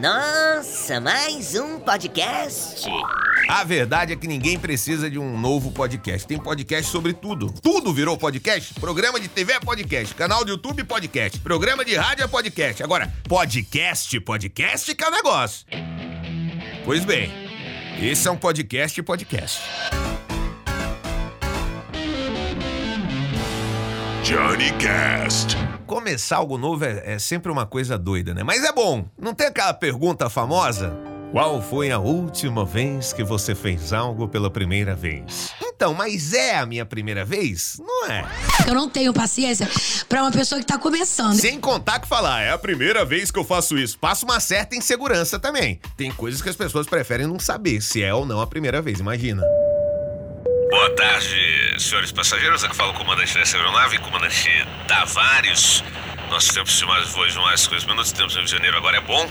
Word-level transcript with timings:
Nossa, 0.00 1.00
mais 1.00 1.54
um 1.54 1.80
podcast. 1.80 2.84
A 3.48 3.64
verdade 3.64 4.12
é 4.12 4.16
que 4.16 4.26
ninguém 4.26 4.58
precisa 4.58 5.08
de 5.08 5.18
um 5.18 5.38
novo 5.38 5.72
podcast. 5.72 6.26
Tem 6.26 6.38
podcast 6.38 6.90
sobre 6.90 7.14
tudo. 7.14 7.50
Tudo 7.62 7.94
virou 7.94 8.18
podcast. 8.18 8.74
Programa 8.74 9.18
de 9.18 9.26
TV 9.26 9.54
é 9.54 9.60
podcast. 9.60 10.14
Canal 10.14 10.44
do 10.44 10.50
YouTube, 10.50 10.84
podcast. 10.84 11.38
Programa 11.40 11.82
de 11.82 11.94
rádio 11.96 12.24
é 12.24 12.28
podcast. 12.28 12.82
Agora, 12.82 13.10
podcast, 13.26 14.20
podcast 14.20 14.94
que 14.94 15.02
é 15.02 15.08
o 15.08 15.10
negócio. 15.10 15.66
Pois 16.84 17.04
bem, 17.04 17.30
esse 17.98 18.28
é 18.28 18.30
um 18.30 18.36
podcast 18.36 19.02
podcast. 19.02 19.62
Johnny 24.22 24.72
Cast. 24.72 25.56
Começar 25.86 26.38
algo 26.38 26.58
novo 26.58 26.84
é, 26.84 27.14
é 27.14 27.18
sempre 27.18 27.50
uma 27.50 27.64
coisa 27.64 27.96
doida, 27.96 28.34
né? 28.34 28.42
Mas 28.42 28.64
é 28.64 28.72
bom. 28.72 29.06
Não 29.16 29.32
tem 29.32 29.46
aquela 29.46 29.72
pergunta 29.72 30.28
famosa? 30.28 30.92
Qual 31.30 31.62
foi 31.62 31.92
a 31.92 31.98
última 31.98 32.64
vez 32.64 33.12
que 33.12 33.22
você 33.22 33.54
fez 33.54 33.92
algo 33.92 34.26
pela 34.26 34.50
primeira 34.50 34.96
vez? 34.96 35.52
Então, 35.62 35.94
mas 35.94 36.32
é 36.32 36.56
a 36.56 36.66
minha 36.66 36.84
primeira 36.84 37.24
vez? 37.24 37.78
Não 37.78 38.06
é. 38.06 38.24
Eu 38.66 38.74
não 38.74 38.88
tenho 38.88 39.12
paciência 39.12 39.68
pra 40.08 40.22
uma 40.22 40.32
pessoa 40.32 40.60
que 40.60 40.66
tá 40.66 40.76
começando. 40.76 41.34
Sem 41.34 41.60
contar 41.60 42.00
que 42.00 42.08
falar, 42.08 42.42
é 42.42 42.50
a 42.50 42.58
primeira 42.58 43.04
vez 43.04 43.30
que 43.30 43.38
eu 43.38 43.44
faço 43.44 43.78
isso. 43.78 43.96
Passa 43.98 44.24
uma 44.24 44.40
certa 44.40 44.74
insegurança 44.74 45.38
também. 45.38 45.78
Tem 45.96 46.10
coisas 46.10 46.42
que 46.42 46.48
as 46.48 46.56
pessoas 46.56 46.86
preferem 46.88 47.28
não 47.28 47.38
saber 47.38 47.80
se 47.80 48.02
é 48.02 48.12
ou 48.12 48.26
não 48.26 48.40
a 48.40 48.46
primeira 48.46 48.82
vez, 48.82 48.98
imagina. 48.98 49.42
Boa 50.76 50.90
tarde, 50.90 51.74
senhores 51.78 52.12
passageiros. 52.12 52.62
Aqui 52.62 52.76
fala 52.76 52.92
o 52.92 52.94
comandante 52.94 53.32
dessa 53.32 53.56
aeronave, 53.56 53.96
comandante 53.96 54.50
Tavares. 54.86 55.82
Nosso 56.28 56.52
tempo 56.52 56.68
estimado 56.68 57.06
voo 57.08 57.26
de 57.26 57.34
mais 57.38 57.62
50 57.62 57.86
minutos, 57.86 58.12
temos 58.12 58.34
Rio 58.34 58.44
de 58.44 58.50
Janeiro 58.50 58.76
agora 58.76 58.98
é 58.98 59.00
bom. 59.00 59.26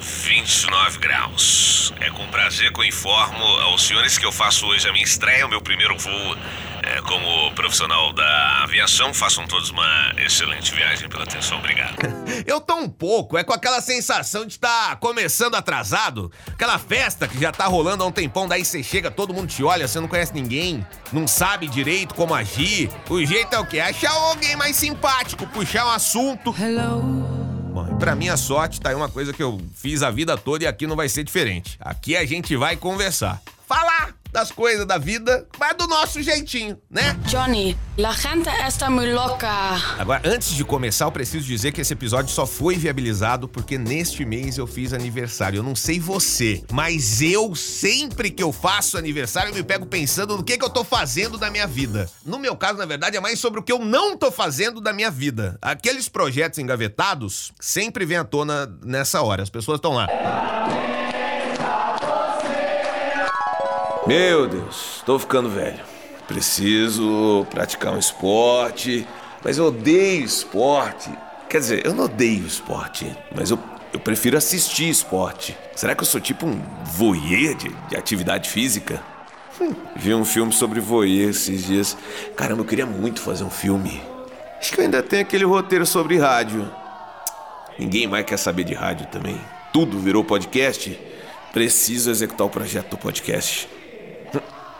29 0.00 0.98
graus. 0.98 1.92
É 2.00 2.10
com 2.10 2.26
prazer 2.28 2.72
que 2.72 2.80
eu 2.80 2.84
informo 2.84 3.44
aos 3.44 3.86
senhores 3.86 4.16
que 4.18 4.24
eu 4.24 4.32
faço 4.32 4.66
hoje 4.66 4.88
a 4.88 4.92
minha 4.92 5.04
estreia, 5.04 5.46
o 5.46 5.48
meu 5.48 5.60
primeiro 5.60 5.96
voo 5.98 6.36
é, 6.82 7.00
como 7.02 7.52
profissional 7.52 8.12
da 8.12 8.62
aviação. 8.62 9.12
Façam 9.12 9.46
todos 9.46 9.70
uma 9.70 10.14
excelente 10.18 10.74
viagem 10.74 11.08
pela 11.08 11.24
atenção. 11.24 11.58
Obrigado. 11.58 11.96
Eu 12.46 12.60
tô 12.60 12.76
um 12.76 12.88
pouco, 12.88 13.36
é 13.36 13.44
com 13.44 13.52
aquela 13.52 13.80
sensação 13.80 14.46
de 14.46 14.54
estar 14.54 14.96
começando 14.96 15.54
atrasado. 15.54 16.32
Aquela 16.46 16.78
festa 16.78 17.28
que 17.28 17.38
já 17.38 17.52
tá 17.52 17.66
rolando 17.66 18.02
há 18.02 18.06
um 18.06 18.12
tempão, 18.12 18.48
daí 18.48 18.64
você 18.64 18.82
chega, 18.82 19.10
todo 19.10 19.34
mundo 19.34 19.48
te 19.48 19.62
olha, 19.62 19.86
você 19.86 20.00
não 20.00 20.08
conhece 20.08 20.32
ninguém, 20.32 20.84
não 21.12 21.26
sabe 21.28 21.68
direito 21.68 22.14
como 22.14 22.34
agir. 22.34 22.90
O 23.08 23.24
jeito 23.24 23.54
é 23.54 23.58
o 23.58 23.66
quê? 23.66 23.80
Achar 23.80 24.12
alguém 24.12 24.56
mais 24.56 24.76
simpático, 24.76 25.46
puxar 25.48 25.86
um 25.86 25.90
assunto. 25.90 26.54
E 26.58 27.39
pra 28.00 28.14
minha 28.14 28.34
sorte, 28.34 28.80
tá 28.80 28.88
aí 28.88 28.94
uma 28.94 29.10
coisa 29.10 29.30
que 29.30 29.42
eu 29.42 29.60
fiz 29.74 30.02
a 30.02 30.10
vida 30.10 30.34
toda 30.34 30.64
e 30.64 30.66
aqui 30.66 30.86
não 30.86 30.96
vai 30.96 31.06
ser 31.06 31.22
diferente. 31.22 31.76
Aqui 31.78 32.16
a 32.16 32.24
gente 32.24 32.56
vai 32.56 32.74
conversar. 32.74 33.42
Falar 33.68 34.14
das 34.32 34.50
coisas 34.50 34.86
da 34.86 34.98
vida, 34.98 35.46
mas 35.58 35.76
do 35.76 35.86
nosso 35.86 36.22
jeitinho, 36.22 36.78
né? 36.90 37.16
Johnny, 37.26 37.76
la 37.96 38.12
gente 38.12 38.48
está 38.66 38.88
muy 38.90 39.12
loca. 39.12 39.48
Agora, 39.98 40.22
antes 40.24 40.54
de 40.54 40.64
começar, 40.64 41.04
eu 41.04 41.12
preciso 41.12 41.46
dizer 41.46 41.72
que 41.72 41.80
esse 41.80 41.92
episódio 41.92 42.32
só 42.32 42.46
foi 42.46 42.76
viabilizado 42.76 43.48
porque 43.48 43.76
neste 43.78 44.24
mês 44.24 44.58
eu 44.58 44.66
fiz 44.66 44.92
aniversário. 44.92 45.58
Eu 45.58 45.62
não 45.62 45.74
sei 45.74 45.98
você, 45.98 46.62
mas 46.72 47.20
eu, 47.20 47.54
sempre 47.54 48.30
que 48.30 48.42
eu 48.42 48.52
faço 48.52 48.96
aniversário, 48.96 49.50
eu 49.50 49.54
me 49.54 49.62
pego 49.62 49.86
pensando 49.86 50.36
no 50.36 50.44
que, 50.44 50.58
que 50.58 50.64
eu 50.64 50.70
tô 50.70 50.84
fazendo 50.84 51.36
da 51.36 51.50
minha 51.50 51.66
vida. 51.66 52.10
No 52.24 52.38
meu 52.38 52.56
caso, 52.56 52.78
na 52.78 52.86
verdade, 52.86 53.16
é 53.16 53.20
mais 53.20 53.38
sobre 53.38 53.60
o 53.60 53.62
que 53.62 53.72
eu 53.72 53.78
não 53.78 54.16
tô 54.16 54.30
fazendo 54.30 54.80
da 54.80 54.92
minha 54.92 55.10
vida. 55.10 55.58
Aqueles 55.60 56.08
projetos 56.08 56.58
engavetados 56.58 57.52
sempre 57.60 58.04
vêm 58.04 58.18
à 58.18 58.24
tona 58.24 58.66
nessa 58.84 59.22
hora. 59.22 59.42
As 59.42 59.50
pessoas 59.50 59.78
estão 59.78 59.92
lá. 59.92 60.06
Meu 64.06 64.46
Deus, 64.46 65.02
tô 65.04 65.18
ficando 65.18 65.50
velho. 65.50 65.80
Preciso 66.26 67.46
praticar 67.50 67.92
um 67.92 67.98
esporte, 67.98 69.06
mas 69.44 69.58
eu 69.58 69.66
odeio 69.66 70.24
esporte. 70.24 71.10
Quer 71.48 71.58
dizer, 71.58 71.84
eu 71.84 71.92
não 71.92 72.04
odeio 72.04 72.46
esporte, 72.46 73.14
mas 73.34 73.50
eu, 73.50 73.58
eu 73.92 74.00
prefiro 74.00 74.38
assistir 74.38 74.88
esporte. 74.88 75.56
Será 75.76 75.94
que 75.94 76.02
eu 76.02 76.06
sou 76.06 76.20
tipo 76.20 76.46
um 76.46 76.60
voyeur 76.84 77.54
de, 77.54 77.68
de 77.88 77.96
atividade 77.96 78.48
física? 78.48 79.02
Hum, 79.60 79.74
vi 79.94 80.14
um 80.14 80.24
filme 80.24 80.52
sobre 80.52 80.80
voyeur 80.80 81.30
esses 81.30 81.64
dias. 81.64 81.96
Caramba, 82.36 82.62
eu 82.62 82.66
queria 82.66 82.86
muito 82.86 83.20
fazer 83.20 83.44
um 83.44 83.50
filme. 83.50 84.00
Acho 84.58 84.72
que 84.72 84.80
eu 84.80 84.84
ainda 84.84 85.02
tenho 85.02 85.22
aquele 85.22 85.44
roteiro 85.44 85.84
sobre 85.84 86.16
rádio. 86.16 86.70
Ninguém 87.78 88.06
mais 88.06 88.24
quer 88.24 88.38
saber 88.38 88.64
de 88.64 88.72
rádio 88.72 89.06
também. 89.08 89.38
Tudo 89.72 89.98
virou 89.98 90.24
podcast. 90.24 90.98
Preciso 91.52 92.10
executar 92.10 92.46
o 92.46 92.50
projeto 92.50 92.90
do 92.90 92.96
podcast. 92.96 93.68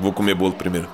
Vou 0.00 0.15
comer 0.15 0.34
bolo 0.34 0.55
primeiro. 0.55 0.88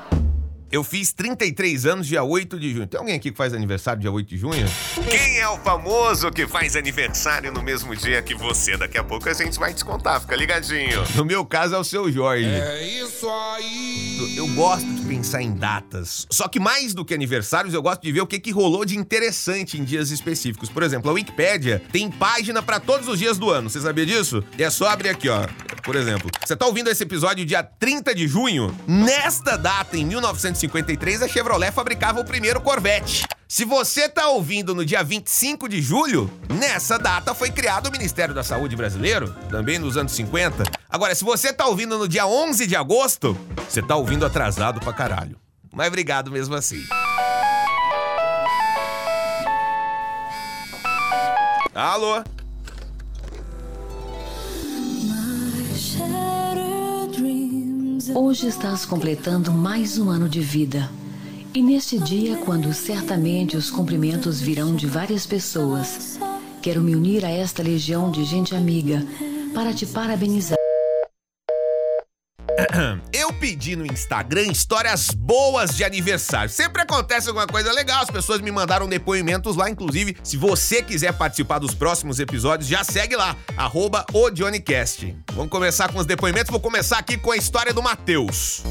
Eu 0.76 0.84
fiz 0.84 1.10
33 1.10 1.87
anos 1.87 2.06
dia 2.06 2.22
8 2.22 2.60
de 2.60 2.70
junho. 2.70 2.87
Tem 2.87 3.00
alguém 3.00 3.14
aqui 3.14 3.31
que 3.31 3.37
faz 3.37 3.54
aniversário 3.54 3.98
dia 3.98 4.12
8 4.12 4.28
de 4.28 4.37
junho? 4.37 4.66
Quem 5.09 5.38
é 5.38 5.48
o 5.48 5.56
famoso 5.60 6.31
que 6.31 6.47
faz 6.47 6.76
aniversário 6.76 7.50
no 7.50 7.62
mesmo 7.62 7.97
dia 7.97 8.20
que 8.20 8.34
você? 8.34 8.76
Daqui 8.76 8.98
a 8.98 9.03
pouco 9.03 9.26
a 9.26 9.32
gente 9.32 9.59
vai 9.59 9.72
descontar, 9.72 10.20
fica 10.20 10.36
ligadinho. 10.36 11.03
No 11.15 11.25
meu 11.25 11.47
caso 11.47 11.75
é 11.75 11.78
o 11.78 11.84
seu 11.84 12.12
Jorge. 12.12 12.44
É 12.44 13.00
isso 13.00 13.26
aí. 13.26 14.36
Eu 14.36 14.47
gosto 14.48 14.86
de 14.86 15.00
pensar 15.06 15.41
em 15.41 15.54
datas. 15.54 16.26
Só 16.31 16.47
que 16.47 16.60
mais 16.60 16.92
do 16.92 17.06
que 17.06 17.15
aniversários, 17.15 17.72
eu 17.72 17.81
gosto 17.81 18.03
de 18.03 18.12
ver 18.12 18.20
o 18.20 18.26
que, 18.26 18.38
que 18.38 18.50
rolou 18.50 18.84
de 18.84 18.98
interessante 18.98 19.81
em 19.81 19.84
dias 19.84 20.10
específicos. 20.10 20.69
Por 20.69 20.82
exemplo, 20.82 21.10
a 21.10 21.15
Wikipédia 21.15 21.82
tem 21.91 22.10
página 22.10 22.62
pra 22.62 22.78
todos 22.78 23.09
os 23.09 23.19
dias 23.19 23.38
do 23.38 23.48
ano. 23.48 23.70
Você 23.70 23.81
sabia 23.81 24.04
disso? 24.04 24.44
E 24.59 24.62
é 24.62 24.69
só 24.69 24.88
abrir 24.88 25.09
aqui, 25.09 25.31
ó. 25.31 25.47
Por 25.82 25.94
exemplo, 25.94 26.28
você 26.44 26.56
tá 26.56 26.66
ouvindo 26.66 26.91
esse 26.91 27.04
episódio 27.04 27.47
dia 27.47 27.62
30 27.62 28.12
de 28.12 28.26
junho? 28.26 28.76
Nesta 28.88 29.56
data, 29.56 29.97
em 29.97 30.04
1953, 30.66 31.22
a 31.22 31.28
Chevrolet 31.28 31.72
fabricava 31.72 32.21
o 32.21 32.25
primeiro 32.25 32.60
Corvette. 32.60 33.27
Se 33.49 33.65
você 33.65 34.09
tá 34.09 34.28
ouvindo 34.28 34.75
no 34.75 34.84
dia 34.84 35.03
25 35.03 35.69
de 35.69 35.81
julho, 35.81 36.31
nessa 36.49 36.99
data 36.99 37.34
foi 37.34 37.50
criado 37.50 37.87
o 37.87 37.93
Ministério 37.93 38.34
da 38.34 38.43
Saúde 38.43 38.75
brasileiro, 38.75 39.34
também 39.49 39.78
nos 39.78 39.97
anos 39.97 40.12
50. 40.12 40.65
Agora, 40.88 41.15
se 41.15 41.25
você 41.25 41.53
tá 41.53 41.66
ouvindo 41.66 41.97
no 41.97 42.09
dia 42.09 42.27
11 42.27 42.66
de 42.66 42.75
agosto, 42.75 43.38
você 43.69 43.81
tá 43.81 43.94
ouvindo 43.94 44.27
atrasado 44.27 44.81
pra 44.81 44.93
caralho. 44.93 45.38
Mas 45.72 45.88
obrigado 45.88 46.31
mesmo 46.31 46.54
assim. 46.54 46.83
Alô? 51.75 52.25
Hoje 58.15 58.47
estás 58.47 58.84
completando 58.84 59.50
mais 59.50 59.99
um 59.99 60.11
ano 60.11 60.28
de 60.28 60.41
vida. 60.41 60.91
E 61.55 61.62
neste 61.62 61.99
dia, 61.99 62.37
quando 62.39 62.72
certamente 62.72 63.56
os 63.56 63.71
cumprimentos 63.71 64.41
virão 64.41 64.75
de 64.77 64.87
várias 64.87 65.27
pessoas, 65.27 66.19
quero 66.62 66.83
me 66.83 66.95
unir 66.95 67.25
a 67.25 67.31
esta 67.31 67.62
legião 67.62 68.11
de 68.11 68.25
gente 68.25 68.55
amiga 68.55 69.05
para 69.55 69.72
te 69.72 69.87
parabenizar. 69.87 70.56
Eu 73.12 73.33
pedi 73.33 73.77
no 73.77 73.87
Instagram 73.87 74.43
histórias 74.44 75.11
boas 75.11 75.77
de 75.77 75.84
aniversário. 75.84 76.50
Sempre 76.50 76.83
acontece 76.83 77.28
alguma 77.28 77.47
coisa 77.47 77.72
legal, 77.72 78.03
as 78.03 78.11
pessoas 78.11 78.41
me 78.41 78.50
mandaram 78.50 78.89
depoimentos 78.89 79.56
lá. 79.56 79.69
Inclusive, 79.69 80.17
se 80.22 80.37
você 80.37 80.83
quiser 80.83 81.12
participar 81.12 81.59
dos 81.59 81.75
próximos 81.75 82.19
episódios, 82.19 82.69
já 82.69 82.83
segue 82.83 83.16
lá, 83.16 83.37
arroba 83.56 84.05
o 84.12 84.31
JohnnyCast. 84.31 85.16
Vamos 85.33 85.50
começar 85.50 85.93
com 85.93 85.99
os 85.99 86.06
depoimentos. 86.06 86.50
Vou 86.50 86.61
começar 86.61 86.99
aqui 86.99 87.16
com 87.16 87.31
a 87.31 87.37
história 87.37 87.72
do 87.72 87.83
Matheus. 87.83 88.62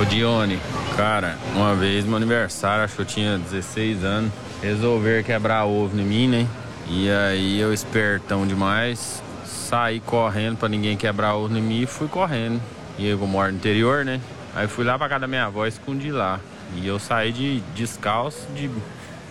Ô 0.00 0.04
Dione, 0.04 0.58
cara, 0.96 1.36
uma 1.54 1.74
vez 1.74 2.04
meu 2.04 2.16
aniversário, 2.16 2.84
acho 2.84 2.96
que 2.96 3.02
eu 3.02 3.06
tinha 3.06 3.38
16 3.38 4.04
anos, 4.04 4.32
resolver 4.62 5.24
quebrar 5.24 5.64
ovo 5.64 5.98
em 5.98 6.04
mim, 6.04 6.28
né? 6.28 6.46
E 6.88 7.10
aí 7.10 7.60
eu 7.60 7.72
espertão 7.72 8.46
demais, 8.46 9.22
saí 9.44 10.00
correndo 10.00 10.56
pra 10.56 10.68
ninguém 10.68 10.96
quebrar 10.96 11.36
ovo 11.36 11.56
em 11.56 11.62
mim 11.62 11.82
e 11.82 11.86
fui 11.86 12.08
correndo. 12.08 12.60
E 12.98 13.06
eu 13.06 13.18
moro 13.18 13.50
no 13.50 13.56
interior, 13.58 14.04
né? 14.04 14.20
Aí 14.54 14.66
fui 14.66 14.84
lá 14.84 14.98
pra 14.98 15.08
casa 15.08 15.20
da 15.20 15.26
minha 15.26 15.46
avó 15.46 15.64
e 15.64 15.68
escondi 15.68 16.10
lá. 16.10 16.38
E 16.76 16.86
eu 16.86 16.98
saí 16.98 17.32
de 17.32 17.60
descalço, 17.74 18.46
de 18.54 18.70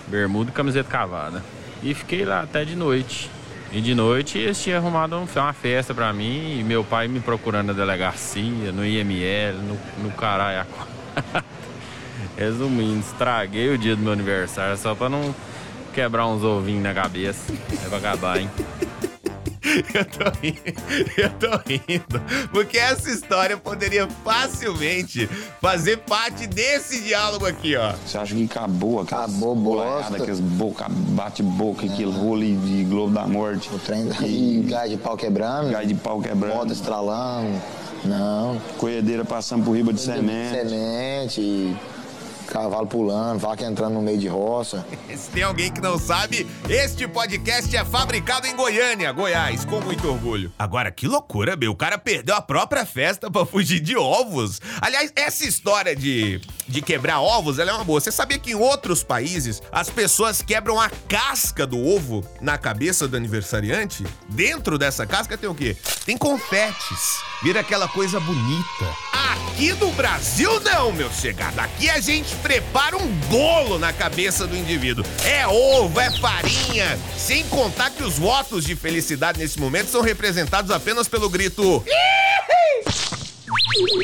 bermuda 0.08 0.50
e 0.50 0.54
camiseta 0.54 0.90
cavada. 0.90 1.44
E 1.84 1.94
fiquei 1.94 2.26
lá 2.26 2.42
até 2.42 2.66
de 2.66 2.76
noite. 2.76 3.30
E 3.72 3.80
de 3.82 3.94
noite 3.94 4.38
eles 4.40 4.62
tinham 4.62 4.80
arrumado 4.80 5.16
um- 5.16 5.28
uma 5.40 5.54
festa 5.54 5.94
pra 5.94 6.12
mim 6.12 6.60
e 6.60 6.64
meu 6.64 6.84
pai 6.84 7.08
me 7.08 7.20
procurando 7.20 7.68
na 7.68 7.74
delegacia, 7.74 8.72
no 8.72 8.84
IML, 8.86 9.54
no, 9.58 9.78
no 10.04 10.12
caralho. 10.12 10.66
Resumindo, 12.38 13.00
estraguei 13.02 13.74
o 13.74 13.78
dia 13.78 13.96
do 13.96 14.02
meu 14.02 14.14
aniversário 14.14 14.76
só 14.78 14.96
pra 14.96 15.10
não 15.10 15.36
quebrar 15.94 16.26
uns 16.28 16.44
ovinhos 16.44 16.84
na 16.84 16.94
cabeça. 16.94 17.54
É 17.86 17.90
pra 17.90 17.98
acabar, 17.98 18.40
hein? 18.40 18.50
Eu 19.94 20.06
tô 20.06 20.30
rindo, 20.42 20.62
eu 21.18 21.30
tô 21.32 21.58
rindo, 21.68 22.22
porque 22.52 22.78
essa 22.78 23.10
história 23.10 23.58
poderia 23.58 24.08
facilmente 24.24 25.28
fazer 25.62 25.98
parte 25.98 26.48
desse 26.48 27.02
diálogo 27.02 27.46
aqui, 27.46 27.76
ó. 27.76 27.94
Você 28.06 28.18
acha 28.18 28.36
que 28.36 28.44
acabou 28.46 29.02
aquela 29.02 29.26
Acabou 29.26 29.56
bosta. 29.56 30.16
aqueles 30.16 30.40
boca, 30.40 30.88
bate-boca, 30.90 31.86
aquele 31.86 32.12
rolo 32.12 32.40
de 32.42 32.84
Globo 32.86 33.14
da 33.14 33.28
Morte. 33.28 33.70
O 33.74 33.80
trem 33.80 34.10
e 34.26 34.64
gás 34.68 34.90
de 34.90 34.98
pau 34.98 35.16
quebrando. 35.16 35.72
Gás 35.72 35.88
de 35.88 35.96
pau 35.96 36.20
quebrando. 36.22 36.56
Moto 36.56 36.72
estralando. 36.74 37.62
Não. 38.06 38.60
Colhedeira 38.78 39.26
passando 39.26 39.64
por 39.66 39.74
riba 39.74 39.92
de 39.94 40.02
semente. 40.02 40.56
Semente. 40.70 41.76
Cavalo 42.50 42.88
pulando, 42.88 43.40
vaca 43.40 43.64
entrando 43.64 43.94
no 43.94 44.02
meio 44.02 44.18
de 44.18 44.28
roça. 44.28 44.84
Se 45.16 45.30
tem 45.30 45.44
alguém 45.44 45.72
que 45.72 45.80
não 45.80 46.00
sabe, 46.00 46.48
este 46.68 47.08
podcast 47.08 47.76
é 47.76 47.86
fabricado 47.86 48.48
em 48.48 48.56
Goiânia, 48.56 49.12
Goiás, 49.12 49.64
com 49.66 49.80
muito 49.80 50.08
orgulho. 50.08 50.52
Agora, 50.58 50.92
que 50.92 51.08
loucura, 51.08 51.56
meu. 51.56 51.72
O 51.72 51.76
cara 51.76 51.98
perdeu 52.00 52.36
a 52.36 52.42
própria 52.42 52.86
festa 52.88 53.30
pra 53.30 53.46
fugir 53.46 53.80
de 53.80 53.96
ovos. 53.96 54.60
Aliás, 54.82 55.14
essa 55.16 55.46
história 55.46 55.96
de, 55.96 56.42
de 56.70 56.82
quebrar 56.82 57.20
ovos, 57.20 57.58
ela 57.60 57.72
é 57.72 57.74
uma 57.74 57.84
boa. 57.84 58.00
Você 58.00 58.12
sabia 58.12 58.38
que 58.38 58.52
em 58.52 58.56
outros 58.56 59.04
países 59.04 59.62
as 59.72 59.90
pessoas 59.90 60.42
quebram 60.42 60.80
a 60.80 60.90
casca 60.90 61.66
do 61.66 61.84
ovo 61.84 62.24
na 62.40 62.58
cabeça 62.58 63.08
do 63.08 63.18
aniversariante? 63.18 64.06
Dentro 64.30 64.78
dessa 64.78 65.06
casca 65.06 65.38
tem 65.38 65.50
o 65.50 65.56
quê? 65.56 65.76
Tem 66.06 66.16
confetes. 66.16 67.20
Vira 67.42 67.62
aquela 67.62 67.88
coisa 67.88 68.20
bonita. 68.20 68.86
Aqui 69.12 69.74
no 69.74 69.92
Brasil, 69.94 70.60
não, 70.60 70.92
meu 70.92 71.12
chegado. 71.12 71.60
Aqui 71.60 71.90
a 71.90 72.00
gente 72.00 72.36
prepara 72.38 72.96
um 72.96 73.08
bolo 73.30 73.80
na 73.80 73.92
cabeça 73.92 74.46
do 74.46 74.56
indivíduo. 74.56 75.04
É 75.26 75.48
ovo, 75.48 76.00
é 76.00 76.12
farinha. 76.12 77.00
Sem 77.18 77.46
contar 77.48 77.90
que 77.90 78.04
os 78.04 78.18
votos 78.18 78.64
de 78.64 78.76
felicidade 78.76 79.40
nesse 79.40 79.60
momento 79.60 79.90
são 79.90 80.02
representados 80.02 80.72
apenas 80.72 81.08
pelo 81.08 81.30
grito. 81.30 81.84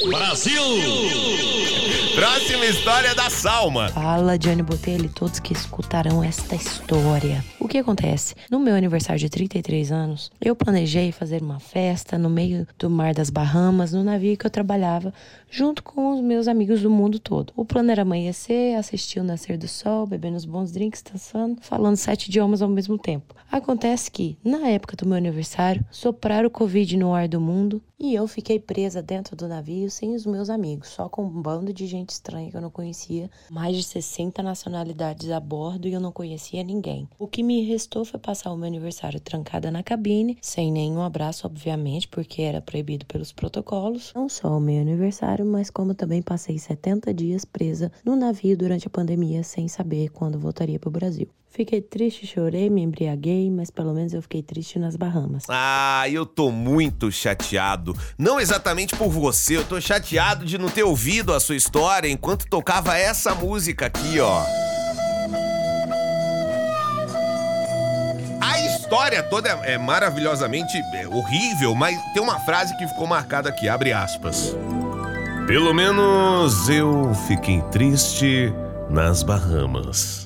Brasil! 0.09 0.61
Próxima 2.15 2.65
história 2.65 3.13
da 3.13 3.29
Salma. 3.29 3.89
Fala, 3.89 4.39
Johnny 4.39 4.63
Botelho 4.63 5.09
todos 5.09 5.39
que 5.39 5.53
escutarão 5.53 6.23
esta 6.23 6.55
história. 6.55 7.43
O 7.59 7.67
que 7.67 7.77
acontece? 7.77 8.33
No 8.49 8.59
meu 8.59 8.73
aniversário 8.73 9.19
de 9.19 9.29
33 9.29 9.91
anos, 9.91 10.31
eu 10.41 10.55
planejei 10.55 11.11
fazer 11.11 11.43
uma 11.43 11.59
festa 11.59 12.17
no 12.17 12.29
meio 12.29 12.67
do 12.79 12.89
mar 12.89 13.13
das 13.13 13.29
Bahamas, 13.29 13.91
no 13.91 14.03
navio 14.03 14.35
que 14.35 14.47
eu 14.47 14.51
trabalhava, 14.51 15.13
junto 15.49 15.83
com 15.83 16.13
os 16.13 16.21
meus 16.21 16.47
amigos 16.47 16.81
do 16.81 16.89
mundo 16.89 17.19
todo. 17.19 17.53
O 17.55 17.65
plano 17.65 17.91
era 17.91 18.01
amanhecer, 18.01 18.75
assistir 18.75 19.19
o 19.19 19.23
nascer 19.23 19.57
do 19.57 19.67
sol, 19.67 20.07
bebendo 20.07 20.37
os 20.37 20.45
bons 20.45 20.71
drinks, 20.71 21.03
dançando, 21.03 21.57
falando 21.61 21.97
sete 21.97 22.29
idiomas 22.29 22.61
ao 22.61 22.69
mesmo 22.69 22.97
tempo. 22.97 23.35
Acontece 23.51 24.09
que, 24.09 24.37
na 24.43 24.69
época 24.69 24.95
do 24.95 25.05
meu 25.05 25.17
aniversário, 25.17 25.85
sopraram 25.91 26.47
o 26.47 26.51
Covid 26.51 26.97
no 26.97 27.13
ar 27.13 27.27
do 27.27 27.39
mundo 27.39 27.81
e 27.99 28.13
eu 28.13 28.27
fiquei 28.27 28.59
presa 28.59 29.01
dentro 29.01 29.35
do 29.35 29.47
navio 29.47 29.89
sem 29.89 30.13
os 30.13 30.25
meus 30.25 30.49
amigos, 30.49 30.89
só 30.89 31.07
com 31.07 31.23
um 31.23 31.41
bando 31.41 31.73
de 31.73 31.87
gente 31.87 32.09
estranha 32.09 32.51
que 32.51 32.57
eu 32.57 32.61
não 32.61 32.69
conhecia, 32.69 33.29
mais 33.49 33.75
de 33.75 33.83
60 33.83 34.43
nacionalidades 34.43 35.29
a 35.31 35.39
bordo 35.39 35.87
e 35.87 35.93
eu 35.93 35.99
não 35.99 36.11
conhecia 36.11 36.63
ninguém. 36.63 37.07
O 37.17 37.27
que 37.27 37.41
me 37.41 37.63
restou 37.63 38.03
foi 38.03 38.19
passar 38.19 38.51
o 38.51 38.57
meu 38.57 38.67
aniversário 38.67 39.19
trancada 39.19 39.71
na 39.71 39.81
cabine, 39.83 40.37
sem 40.41 40.71
nenhum 40.71 41.01
abraço, 41.01 41.47
obviamente, 41.47 42.07
porque 42.07 42.41
era 42.41 42.61
proibido 42.61 43.05
pelos 43.05 43.31
protocolos. 43.31 44.11
Não 44.13 44.27
só 44.27 44.57
o 44.57 44.61
meu 44.61 44.81
aniversário, 44.81 45.45
mas 45.45 45.69
como 45.69 45.93
também 45.93 46.21
passei 46.21 46.59
70 46.59 47.13
dias 47.13 47.45
presa 47.45 47.91
no 48.03 48.15
navio 48.15 48.57
durante 48.57 48.87
a 48.87 48.91
pandemia 48.91 49.43
sem 49.43 49.67
saber 49.67 50.09
quando 50.09 50.39
voltaria 50.39 50.79
para 50.79 50.89
o 50.89 50.91
Brasil. 50.91 51.29
Fiquei 51.55 51.79
triste, 51.79 52.27
chorei, 52.27 52.69
me 52.69 52.81
embriaguei, 52.81 53.49
mas 53.49 53.71
pelo 53.71 53.93
menos 53.93 54.13
eu 54.13 54.21
fiquei 54.21 54.43
triste 54.43 54.77
nas 54.77 54.97
Bahamas. 54.97 55.45
Ah, 55.47 56.03
eu 56.11 56.25
tô 56.25 56.51
muito 56.51 57.09
chateado. 57.09 57.95
Não 58.17 58.41
exatamente 58.41 58.93
por 58.93 59.07
você, 59.07 59.55
eu 59.55 59.63
tô 59.63 59.79
chateado 59.79 60.45
de 60.45 60.57
não 60.57 60.67
ter 60.67 60.83
ouvido 60.83 61.33
a 61.33 61.39
sua 61.39 61.55
história 61.55 62.09
enquanto 62.09 62.45
tocava 62.49 62.97
essa 62.97 63.33
música 63.33 63.85
aqui, 63.85 64.19
ó. 64.19 64.43
A 68.41 68.59
história 68.59 69.23
toda 69.23 69.47
é, 69.47 69.75
é 69.75 69.77
maravilhosamente 69.77 70.77
é, 70.93 71.07
horrível, 71.07 71.73
mas 71.73 71.97
tem 72.13 72.21
uma 72.21 72.37
frase 72.41 72.77
que 72.77 72.85
ficou 72.85 73.07
marcada 73.07 73.47
aqui, 73.47 73.69
abre 73.69 73.93
aspas. 73.93 74.53
Pelo 75.47 75.73
menos 75.73 76.67
eu 76.67 77.13
fiquei 77.25 77.61
triste 77.71 78.53
nas 78.89 79.23
Bahamas. 79.23 80.24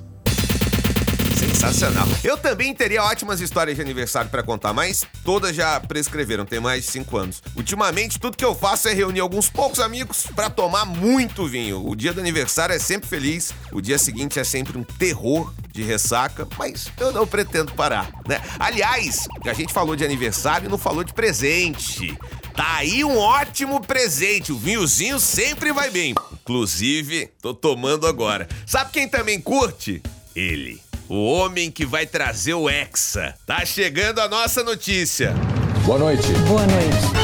Sensacional. 1.59 2.07
Eu 2.23 2.38
também 2.38 2.73
teria 2.73 3.03
ótimas 3.03 3.41
histórias 3.41 3.75
de 3.75 3.81
aniversário 3.81 4.31
para 4.31 4.41
contar, 4.41 4.71
mas 4.71 5.06
todas 5.25 5.53
já 5.53 5.77
prescreveram, 5.77 6.45
tem 6.45 6.57
mais 6.57 6.85
de 6.85 6.91
5 6.91 7.17
anos. 7.17 7.44
Ultimamente, 7.53 8.17
tudo 8.17 8.38
que 8.38 8.45
eu 8.45 8.56
faço 8.56 8.88
é 8.88 8.94
reunir 8.94 9.19
alguns 9.19 9.50
poucos 9.50 9.81
amigos 9.81 10.25
para 10.33 10.50
tomar 10.50 10.85
muito 10.85 11.45
vinho. 11.45 11.85
O 11.85 11.97
dia 11.97 12.13
do 12.13 12.21
aniversário 12.21 12.73
é 12.73 12.79
sempre 12.79 13.09
feliz, 13.09 13.53
o 13.73 13.81
dia 13.81 13.97
seguinte 13.97 14.39
é 14.39 14.44
sempre 14.45 14.77
um 14.77 14.83
terror 14.83 15.53
de 15.69 15.83
ressaca, 15.83 16.47
mas 16.57 16.88
eu 16.97 17.11
não 17.11 17.27
pretendo 17.27 17.73
parar, 17.73 18.09
né? 18.25 18.41
Aliás, 18.57 19.27
a 19.44 19.53
gente 19.53 19.73
falou 19.73 19.97
de 19.97 20.05
aniversário 20.05 20.67
e 20.67 20.71
não 20.71 20.77
falou 20.77 21.03
de 21.03 21.13
presente. 21.13 22.17
Tá 22.55 22.77
aí 22.77 23.03
um 23.03 23.17
ótimo 23.17 23.81
presente. 23.81 24.53
O 24.53 24.57
vinhozinho 24.57 25.19
sempre 25.19 25.73
vai 25.73 25.89
bem. 25.89 26.15
Inclusive, 26.31 27.29
tô 27.41 27.53
tomando 27.53 28.07
agora. 28.07 28.47
Sabe 28.65 28.91
quem 28.91 29.09
também 29.09 29.41
curte? 29.41 30.01
Ele. 30.33 30.81
O 31.09 31.25
homem 31.25 31.71
que 31.71 31.88
vai 31.88 32.06
trazer 32.06 32.53
o 32.53 32.69
Hexa. 32.69 33.33
Tá 33.44 33.65
chegando 33.65 34.19
a 34.21 34.27
nossa 34.27 34.63
notícia. 34.63 35.33
Boa 35.83 35.97
noite. 35.97 36.31
Boa 36.47 36.67
noite. 36.67 37.19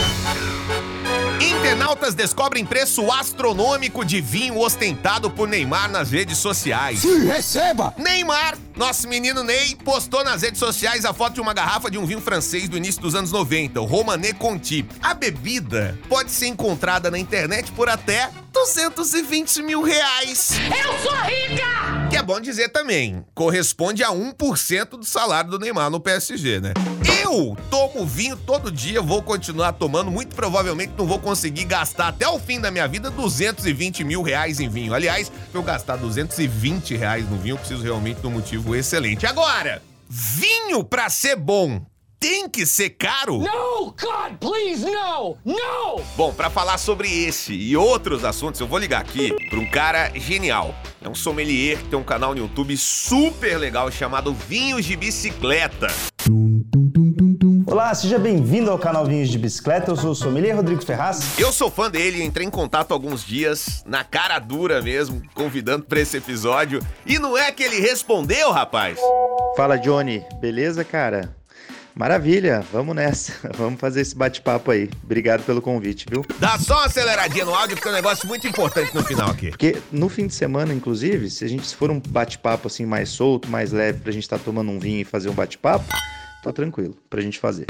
Internautas 1.65 2.13
descobrem 2.13 2.63
preço 2.63 3.11
astronômico 3.11 4.05
de 4.05 4.21
vinho 4.21 4.59
ostentado 4.59 5.31
por 5.31 5.47
Neymar 5.47 5.89
nas 5.89 6.11
redes 6.11 6.37
sociais. 6.37 6.99
Sim, 6.99 7.25
receba! 7.25 7.91
Neymar, 7.97 8.55
nosso 8.75 9.07
menino 9.07 9.41
Ney, 9.41 9.75
postou 9.83 10.23
nas 10.23 10.43
redes 10.43 10.59
sociais 10.59 11.05
a 11.05 11.11
foto 11.11 11.33
de 11.33 11.41
uma 11.41 11.55
garrafa 11.55 11.89
de 11.89 11.97
um 11.97 12.05
vinho 12.05 12.21
francês 12.21 12.69
do 12.69 12.77
início 12.77 13.01
dos 13.01 13.15
anos 13.15 13.31
90, 13.31 13.81
o 13.81 13.85
Romané 13.85 14.31
Conti. 14.31 14.85
A 15.01 15.15
bebida 15.15 15.97
pode 16.07 16.29
ser 16.29 16.45
encontrada 16.45 17.09
na 17.09 17.17
internet 17.17 17.71
por 17.71 17.89
até 17.89 18.29
220 18.53 19.63
mil 19.63 19.81
reais. 19.81 20.51
Eu 20.67 20.99
sou 20.99 21.15
rica! 21.23 22.07
Que 22.11 22.17
é 22.17 22.21
bom 22.21 22.39
dizer 22.39 22.69
também, 22.69 23.25
corresponde 23.33 24.03
a 24.03 24.09
1% 24.09 24.89
do 24.89 25.03
salário 25.03 25.49
do 25.49 25.57
Neymar 25.57 25.89
no 25.89 25.99
PSG, 25.99 26.59
né? 26.59 26.73
Eu 27.23 27.57
tomo 27.95 28.05
vinho 28.05 28.35
todo 28.35 28.69
dia, 28.69 29.01
vou 29.01 29.23
continuar 29.23 29.71
tomando, 29.71 30.11
muito 30.11 30.35
provavelmente 30.35 30.93
não 30.97 31.05
vou 31.05 31.17
conseguir 31.17 31.63
gastar 31.63 32.09
até 32.09 32.27
o 32.27 32.37
fim 32.37 32.59
da 32.59 32.69
minha 32.69 32.87
vida 32.87 33.09
220 33.09 34.03
mil 34.03 34.21
reais 34.21 34.59
em 34.59 34.67
vinho. 34.67 34.93
Aliás, 34.93 35.29
pra 35.29 35.59
eu 35.59 35.63
gastar 35.63 35.95
220 35.95 36.95
reais 36.95 37.29
no 37.29 37.37
vinho, 37.37 37.53
eu 37.53 37.57
preciso 37.57 37.81
realmente 37.81 38.19
de 38.19 38.27
um 38.27 38.31
motivo 38.31 38.75
excelente. 38.75 39.25
Agora, 39.25 39.81
vinho 40.09 40.83
pra 40.83 41.09
ser 41.09 41.37
bom 41.37 41.85
tem 42.19 42.49
que 42.49 42.65
ser 42.65 42.89
caro? 42.91 43.37
No, 43.37 43.85
God, 43.91 44.37
please, 44.39 44.83
no! 44.83 45.37
No! 45.45 46.01
Bom, 46.17 46.33
para 46.33 46.49
falar 46.49 46.77
sobre 46.77 47.07
esse 47.07 47.53
e 47.53 47.77
outros 47.77 48.25
assuntos, 48.25 48.59
eu 48.59 48.67
vou 48.67 48.79
ligar 48.79 48.99
aqui 48.99 49.33
para 49.49 49.59
um 49.59 49.69
cara 49.69 50.11
genial. 50.15 50.75
É 51.01 51.07
um 51.07 51.15
sommelier 51.15 51.77
que 51.77 51.85
tem 51.85 51.99
um 51.99 52.03
canal 52.03 52.33
no 52.33 52.41
YouTube 52.41 52.75
super 52.75 53.57
legal 53.57 53.89
chamado 53.91 54.33
Vinhos 54.33 54.83
de 54.83 54.97
Bicicleta. 54.97 55.87
Olá, 57.75 57.93
seja 57.93 58.17
bem-vindo 58.17 58.71
ao 58.71 58.79
canal 58.79 59.05
Vinhos 59.05 59.27
de 59.27 59.37
Bicicleta. 59.37 59.91
Eu 59.91 59.97
sou 59.97 60.11
o 60.11 60.15
sommelier 60.15 60.55
Rodrigo 60.55 60.81
Ferraz. 60.81 61.37
Eu 61.37 61.51
sou 61.51 61.69
fã 61.69 61.91
dele, 61.91 62.23
entrei 62.23 62.47
em 62.47 62.49
contato 62.49 62.93
alguns 62.93 63.21
dias, 63.21 63.83
na 63.85 64.01
cara 64.01 64.39
dura 64.39 64.81
mesmo, 64.81 65.21
convidando 65.33 65.83
para 65.83 65.99
esse 65.99 66.15
episódio. 66.15 66.79
E 67.05 67.19
não 67.19 67.37
é 67.37 67.51
que 67.51 67.61
ele 67.61 67.81
respondeu, 67.81 68.49
rapaz? 68.49 68.97
Fala, 69.57 69.77
Johnny. 69.77 70.23
Beleza, 70.39 70.85
cara? 70.85 71.35
Maravilha, 71.93 72.63
vamos 72.71 72.95
nessa. 72.95 73.33
Vamos 73.57 73.77
fazer 73.77 73.99
esse 74.01 74.15
bate-papo 74.15 74.71
aí. 74.71 74.89
Obrigado 75.03 75.43
pelo 75.43 75.61
convite, 75.61 76.05
viu? 76.09 76.25
Dá 76.39 76.57
só 76.57 76.75
uma 76.75 76.85
aceleradinha 76.85 77.43
no 77.43 77.53
áudio, 77.53 77.75
porque 77.75 77.89
é 77.89 77.91
um 77.91 77.95
negócio 77.95 78.25
muito 78.25 78.47
importante 78.47 78.95
no 78.95 79.03
final 79.03 79.29
aqui. 79.29 79.49
Porque 79.49 79.81
no 79.91 80.07
fim 80.07 80.27
de 80.27 80.33
semana, 80.33 80.73
inclusive, 80.73 81.29
se 81.29 81.43
a 81.43 81.47
gente 81.49 81.75
for 81.75 81.91
um 81.91 81.99
bate-papo 81.99 82.67
assim 82.67 82.85
mais 82.85 83.09
solto, 83.09 83.49
mais 83.49 83.73
leve, 83.73 83.99
pra 83.99 84.13
gente 84.13 84.23
estar 84.23 84.37
tá 84.37 84.43
tomando 84.45 84.71
um 84.71 84.79
vinho 84.79 85.01
e 85.01 85.05
fazer 85.05 85.29
um 85.29 85.33
bate-papo, 85.33 85.85
tá 86.45 86.53
tranquilo 86.53 86.95
pra 87.09 87.21
gente 87.21 87.39
fazer. 87.39 87.65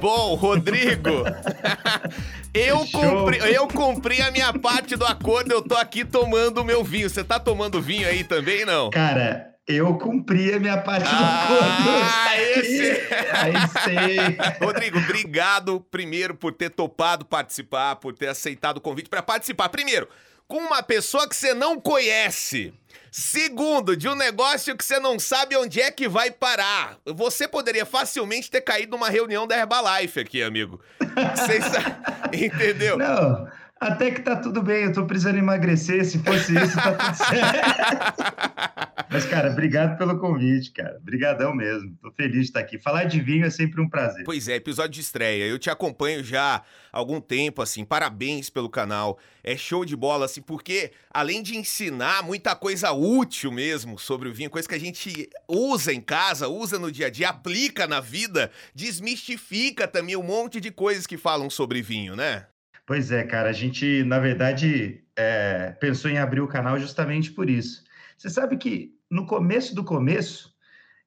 Bom, 0.00 0.34
Rodrigo, 0.34 1.10
eu, 2.52 2.78
cumpri, 2.90 3.38
eu 3.54 3.68
cumpri 3.68 4.20
a 4.20 4.30
minha 4.32 4.52
parte 4.52 4.96
do 4.96 5.04
acordo, 5.04 5.52
eu 5.52 5.62
tô 5.62 5.76
aqui 5.76 6.04
tomando 6.04 6.62
o 6.62 6.64
meu 6.64 6.82
vinho. 6.82 7.08
Você 7.08 7.22
tá 7.22 7.38
tomando 7.38 7.80
vinho 7.80 8.08
aí 8.08 8.24
também, 8.24 8.64
não? 8.64 8.90
Cara, 8.90 9.54
eu 9.68 9.96
cumpri 9.98 10.54
a 10.54 10.58
minha 10.58 10.78
parte 10.78 11.06
ah, 11.06 11.18
do 11.18 11.54
acordo. 11.54 11.90
Ah, 12.02 12.40
esse... 12.40 12.90
Aí 13.32 13.54
sei. 13.84 14.66
Rodrigo, 14.66 14.98
obrigado 14.98 15.80
primeiro 15.88 16.34
por 16.34 16.52
ter 16.52 16.70
topado 16.70 17.24
participar, 17.24 17.96
por 17.96 18.12
ter 18.12 18.28
aceitado 18.28 18.78
o 18.78 18.80
convite 18.80 19.08
para 19.08 19.22
participar. 19.22 19.68
Primeiro, 19.68 20.08
com 20.52 20.58
uma 20.58 20.82
pessoa 20.82 21.26
que 21.26 21.34
você 21.34 21.54
não 21.54 21.80
conhece. 21.80 22.74
Segundo, 23.10 23.96
de 23.96 24.06
um 24.06 24.14
negócio 24.14 24.76
que 24.76 24.84
você 24.84 25.00
não 25.00 25.18
sabe 25.18 25.56
onde 25.56 25.80
é 25.80 25.90
que 25.90 26.06
vai 26.06 26.30
parar. 26.30 26.98
Você 27.06 27.48
poderia 27.48 27.86
facilmente 27.86 28.50
ter 28.50 28.60
caído 28.60 28.90
numa 28.90 29.08
reunião 29.08 29.46
da 29.46 29.56
Herbalife 29.56 30.20
aqui, 30.20 30.42
amigo. 30.42 30.78
Você 31.00 31.58
Entendeu? 32.44 32.98
Não, 32.98 33.48
até 33.82 34.10
que 34.10 34.20
tá 34.20 34.36
tudo 34.36 34.62
bem, 34.62 34.84
eu 34.84 34.92
tô 34.92 35.04
precisando 35.04 35.38
emagrecer, 35.38 36.04
se 36.04 36.18
fosse 36.20 36.54
isso, 36.54 36.76
tá 36.76 36.92
tudo 36.94 37.16
certo. 37.16 38.92
Mas, 39.12 39.26
cara, 39.26 39.50
obrigado 39.50 39.98
pelo 39.98 40.18
convite, 40.18 40.70
cara. 40.70 40.96
Obrigadão 40.96 41.54
mesmo. 41.54 41.94
Tô 42.00 42.10
feliz 42.12 42.32
de 42.32 42.40
estar 42.44 42.60
aqui. 42.60 42.78
Falar 42.78 43.04
de 43.04 43.20
vinho 43.20 43.44
é 43.44 43.50
sempre 43.50 43.78
um 43.78 43.88
prazer. 43.88 44.24
Pois 44.24 44.48
é, 44.48 44.54
episódio 44.54 44.92
de 44.92 45.00
estreia. 45.00 45.44
Eu 45.44 45.58
te 45.58 45.68
acompanho 45.68 46.24
já 46.24 46.56
há 46.56 46.62
algum 46.98 47.20
tempo, 47.20 47.60
assim. 47.60 47.84
Parabéns 47.84 48.48
pelo 48.48 48.70
canal. 48.70 49.18
É 49.44 49.54
show 49.54 49.84
de 49.84 49.94
bola, 49.94 50.24
assim, 50.24 50.40
porque 50.40 50.92
além 51.10 51.42
de 51.42 51.58
ensinar 51.58 52.22
muita 52.22 52.56
coisa 52.56 52.92
útil 52.92 53.52
mesmo 53.52 53.98
sobre 53.98 54.30
o 54.30 54.32
vinho, 54.32 54.48
coisa 54.48 54.66
que 54.66 54.74
a 54.74 54.80
gente 54.80 55.28
usa 55.46 55.92
em 55.92 56.00
casa, 56.00 56.48
usa 56.48 56.78
no 56.78 56.90
dia 56.90 57.08
a 57.08 57.10
dia, 57.10 57.28
aplica 57.28 57.86
na 57.86 58.00
vida, 58.00 58.50
desmistifica 58.74 59.86
também 59.86 60.16
um 60.16 60.22
monte 60.22 60.58
de 60.58 60.70
coisas 60.70 61.06
que 61.06 61.18
falam 61.18 61.50
sobre 61.50 61.82
vinho, 61.82 62.16
né? 62.16 62.46
Pois 62.86 63.12
é, 63.12 63.22
cara, 63.22 63.50
a 63.50 63.52
gente, 63.52 64.02
na 64.04 64.18
verdade, 64.18 65.02
é, 65.16 65.74
pensou 65.80 66.10
em 66.10 66.18
abrir 66.18 66.40
o 66.40 66.48
canal 66.48 66.78
justamente 66.78 67.30
por 67.30 67.48
isso. 67.48 67.84
Você 68.16 68.28
sabe 68.28 68.56
que 68.56 68.92
no 69.10 69.26
começo 69.26 69.74
do 69.74 69.84
começo 69.84 70.52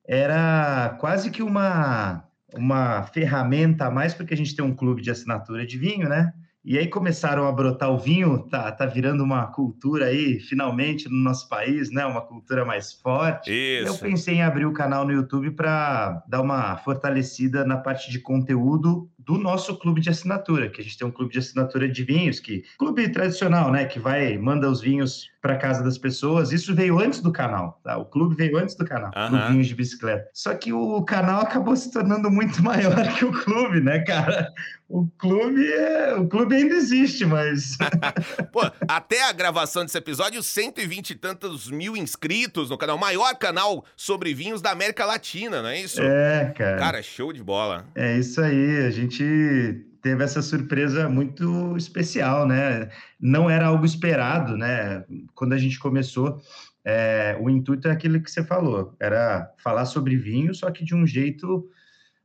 era 0.07 0.95
quase 0.99 1.31
que 1.31 1.41
uma, 1.41 2.23
uma 2.53 3.03
ferramenta 3.03 3.85
a 3.85 3.91
mais, 3.91 4.13
porque 4.13 4.33
a 4.33 4.37
gente 4.37 4.55
tem 4.55 4.63
um 4.63 4.75
clube 4.75 5.01
de 5.01 5.11
assinatura 5.11 5.65
de 5.65 5.77
vinho, 5.77 6.07
né? 6.07 6.33
E 6.63 6.79
aí 6.79 6.87
começaram 6.87 7.47
a 7.47 7.51
brotar 7.51 7.91
o 7.91 7.99
vinho, 7.99 8.39
tá, 8.49 8.71
tá 8.71 8.87
virando 8.87 9.23
uma 9.23 9.45
cultura 9.45 10.07
aí, 10.07 10.39
finalmente, 10.39 11.07
no 11.07 11.23
nosso 11.23 11.47
país, 11.47 11.91
né? 11.91 12.03
Uma 12.05 12.21
cultura 12.21 12.65
mais 12.65 12.91
forte. 12.91 13.51
Isso. 13.51 13.87
Eu 13.87 13.97
pensei 13.99 14.37
em 14.37 14.41
abrir 14.41 14.65
o 14.65 14.73
canal 14.73 15.05
no 15.05 15.13
YouTube 15.13 15.51
para 15.51 16.23
dar 16.27 16.41
uma 16.41 16.75
fortalecida 16.77 17.63
na 17.63 17.77
parte 17.77 18.09
de 18.09 18.19
conteúdo 18.19 19.07
do 19.25 19.37
nosso 19.37 19.75
clube 19.77 20.01
de 20.01 20.09
assinatura, 20.09 20.69
que 20.69 20.81
a 20.81 20.83
gente 20.83 20.97
tem 20.97 21.07
um 21.07 21.11
clube 21.11 21.33
de 21.33 21.39
assinatura 21.39 21.89
de 21.89 22.03
vinhos, 22.03 22.39
que 22.39 22.63
clube 22.77 23.09
tradicional, 23.09 23.71
né, 23.71 23.85
que 23.85 23.99
vai 23.99 24.37
manda 24.37 24.69
os 24.69 24.81
vinhos 24.81 25.29
para 25.45 25.57
casa 25.57 25.83
das 25.83 25.95
pessoas. 25.95 26.51
Isso 26.51 26.73
veio 26.73 26.97
antes 26.97 27.21
do 27.21 27.31
canal, 27.31 27.79
tá? 27.83 27.95
O 27.99 28.05
clube 28.05 28.35
veio 28.35 28.57
antes 28.57 28.73
do 28.73 28.83
canal, 28.83 29.11
Aham. 29.15 29.29
Clube 29.29 29.51
Vinhos 29.51 29.67
de 29.67 29.75
Bicicleta. 29.75 30.27
Só 30.33 30.55
que 30.55 30.73
o 30.73 31.03
canal 31.03 31.41
acabou 31.41 31.75
se 31.75 31.91
tornando 31.91 32.31
muito 32.31 32.61
maior 32.65 32.95
que 33.15 33.23
o 33.23 33.31
clube, 33.31 33.79
né, 33.79 33.99
cara? 33.99 34.51
O 34.89 35.07
clube, 35.19 35.63
é... 35.71 36.15
o 36.15 36.27
clube 36.27 36.55
ainda 36.55 36.73
existe, 36.73 37.27
mas 37.27 37.77
Pô, 38.51 38.61
até 38.87 39.29
a 39.29 39.31
gravação 39.31 39.83
desse 39.83 39.97
episódio, 39.99 40.41
120 40.41 41.11
e 41.11 41.15
tantos 41.15 41.69
mil 41.69 41.95
inscritos 41.95 42.71
no 42.71 42.77
canal. 42.77 42.95
O 42.95 42.99
maior 42.99 43.35
canal 43.35 43.85
sobre 43.95 44.33
vinhos 44.33 44.63
da 44.63 44.71
América 44.71 45.05
Latina, 45.05 45.61
não 45.61 45.69
é 45.69 45.79
isso? 45.79 46.01
é, 46.01 46.53
cara. 46.57 46.77
Cara, 46.77 47.03
show 47.03 47.31
de 47.31 47.43
bola. 47.43 47.85
É 47.93 48.17
isso 48.17 48.41
aí, 48.41 48.83
a 48.83 48.89
gente 48.89 49.85
teve 50.05 50.23
essa 50.23 50.39
surpresa 50.39 51.09
muito 51.09 51.75
especial, 51.75 52.47
né? 52.47 52.91
Não 53.19 53.49
era 53.49 53.65
algo 53.65 53.83
esperado, 53.83 54.55
né? 54.55 55.03
Quando 55.33 55.53
a 55.53 55.57
gente 55.57 55.79
começou, 55.79 56.39
é, 56.83 57.35
o 57.41 57.49
intuito 57.49 57.87
é 57.87 57.91
aquilo 57.91 58.21
que 58.21 58.29
você 58.29 58.43
falou, 58.43 58.95
era 58.99 59.51
falar 59.57 59.85
sobre 59.85 60.15
vinho, 60.15 60.53
só 60.53 60.69
que 60.69 60.85
de 60.85 60.93
um 60.93 61.07
jeito 61.07 61.67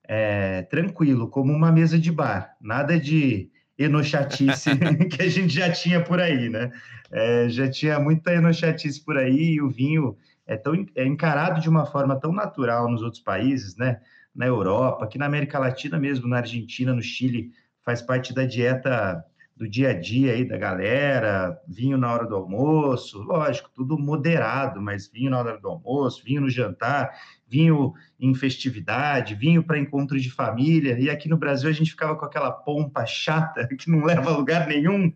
é, 0.07 0.61
tranquilo, 0.65 1.27
como 1.29 1.55
uma 1.55 1.73
mesa 1.73 1.99
de 1.99 2.13
bar, 2.13 2.55
nada 2.61 3.01
de 3.01 3.51
enochatice 3.79 4.69
que 5.09 5.23
a 5.23 5.31
gente 5.31 5.55
já 5.55 5.73
tinha 5.73 6.05
por 6.05 6.21
aí, 6.21 6.51
né? 6.51 6.71
É, 7.11 7.49
já 7.49 7.67
tinha 7.71 7.99
muita 7.99 8.35
enochatice 8.35 9.03
por 9.03 9.17
aí 9.17 9.55
e 9.55 9.63
o 9.63 9.71
vinho 9.71 10.19
é, 10.47 10.55
tão, 10.55 10.75
é 10.95 11.07
encarado 11.07 11.63
de 11.63 11.69
uma 11.71 11.87
forma 11.87 12.15
tão 12.21 12.31
natural 12.31 12.91
nos 12.91 13.01
outros 13.01 13.23
países, 13.23 13.75
né? 13.75 14.03
Na 14.35 14.45
Europa, 14.45 15.07
aqui 15.07 15.17
na 15.17 15.25
América 15.25 15.59
Latina 15.59 15.99
mesmo, 15.99 16.29
na 16.29 16.37
Argentina, 16.37 16.93
no 16.93 17.03
Chile, 17.03 17.51
faz 17.85 18.03
parte 18.03 18.35
da 18.35 18.45
dieta 18.45 19.25
do 19.57 19.69
dia 19.69 19.91
a 19.91 19.93
dia 19.93 20.33
aí 20.33 20.43
da 20.43 20.57
galera, 20.57 21.61
vinho 21.69 21.99
na 21.99 22.11
hora 22.11 22.27
do 22.27 22.35
almoço, 22.35 23.23
lógico, 23.23 23.71
tudo 23.75 23.99
moderado, 23.99 24.81
mas 24.81 25.07
vinho 25.07 25.31
na 25.31 25.39
hora 25.39 25.59
do 25.61 25.69
almoço, 25.69 26.25
vinho 26.25 26.41
no 26.41 26.49
jantar, 26.49 27.11
vinho 27.47 27.93
em 28.21 28.35
festividade, 28.35 29.35
vinho 29.35 29.63
para 29.63 29.79
encontro 29.79 30.19
de 30.19 30.31
família. 30.31 30.99
E 30.99 31.09
aqui 31.11 31.29
no 31.29 31.37
Brasil 31.37 31.69
a 31.69 31.73
gente 31.73 31.91
ficava 31.91 32.17
com 32.17 32.25
aquela 32.25 32.51
pompa 32.51 33.05
chata 33.07 33.67
que 33.77 33.91
não 33.91 34.05
leva 34.05 34.31
a 34.31 34.37
lugar 34.37 34.67
nenhum. 34.67 35.13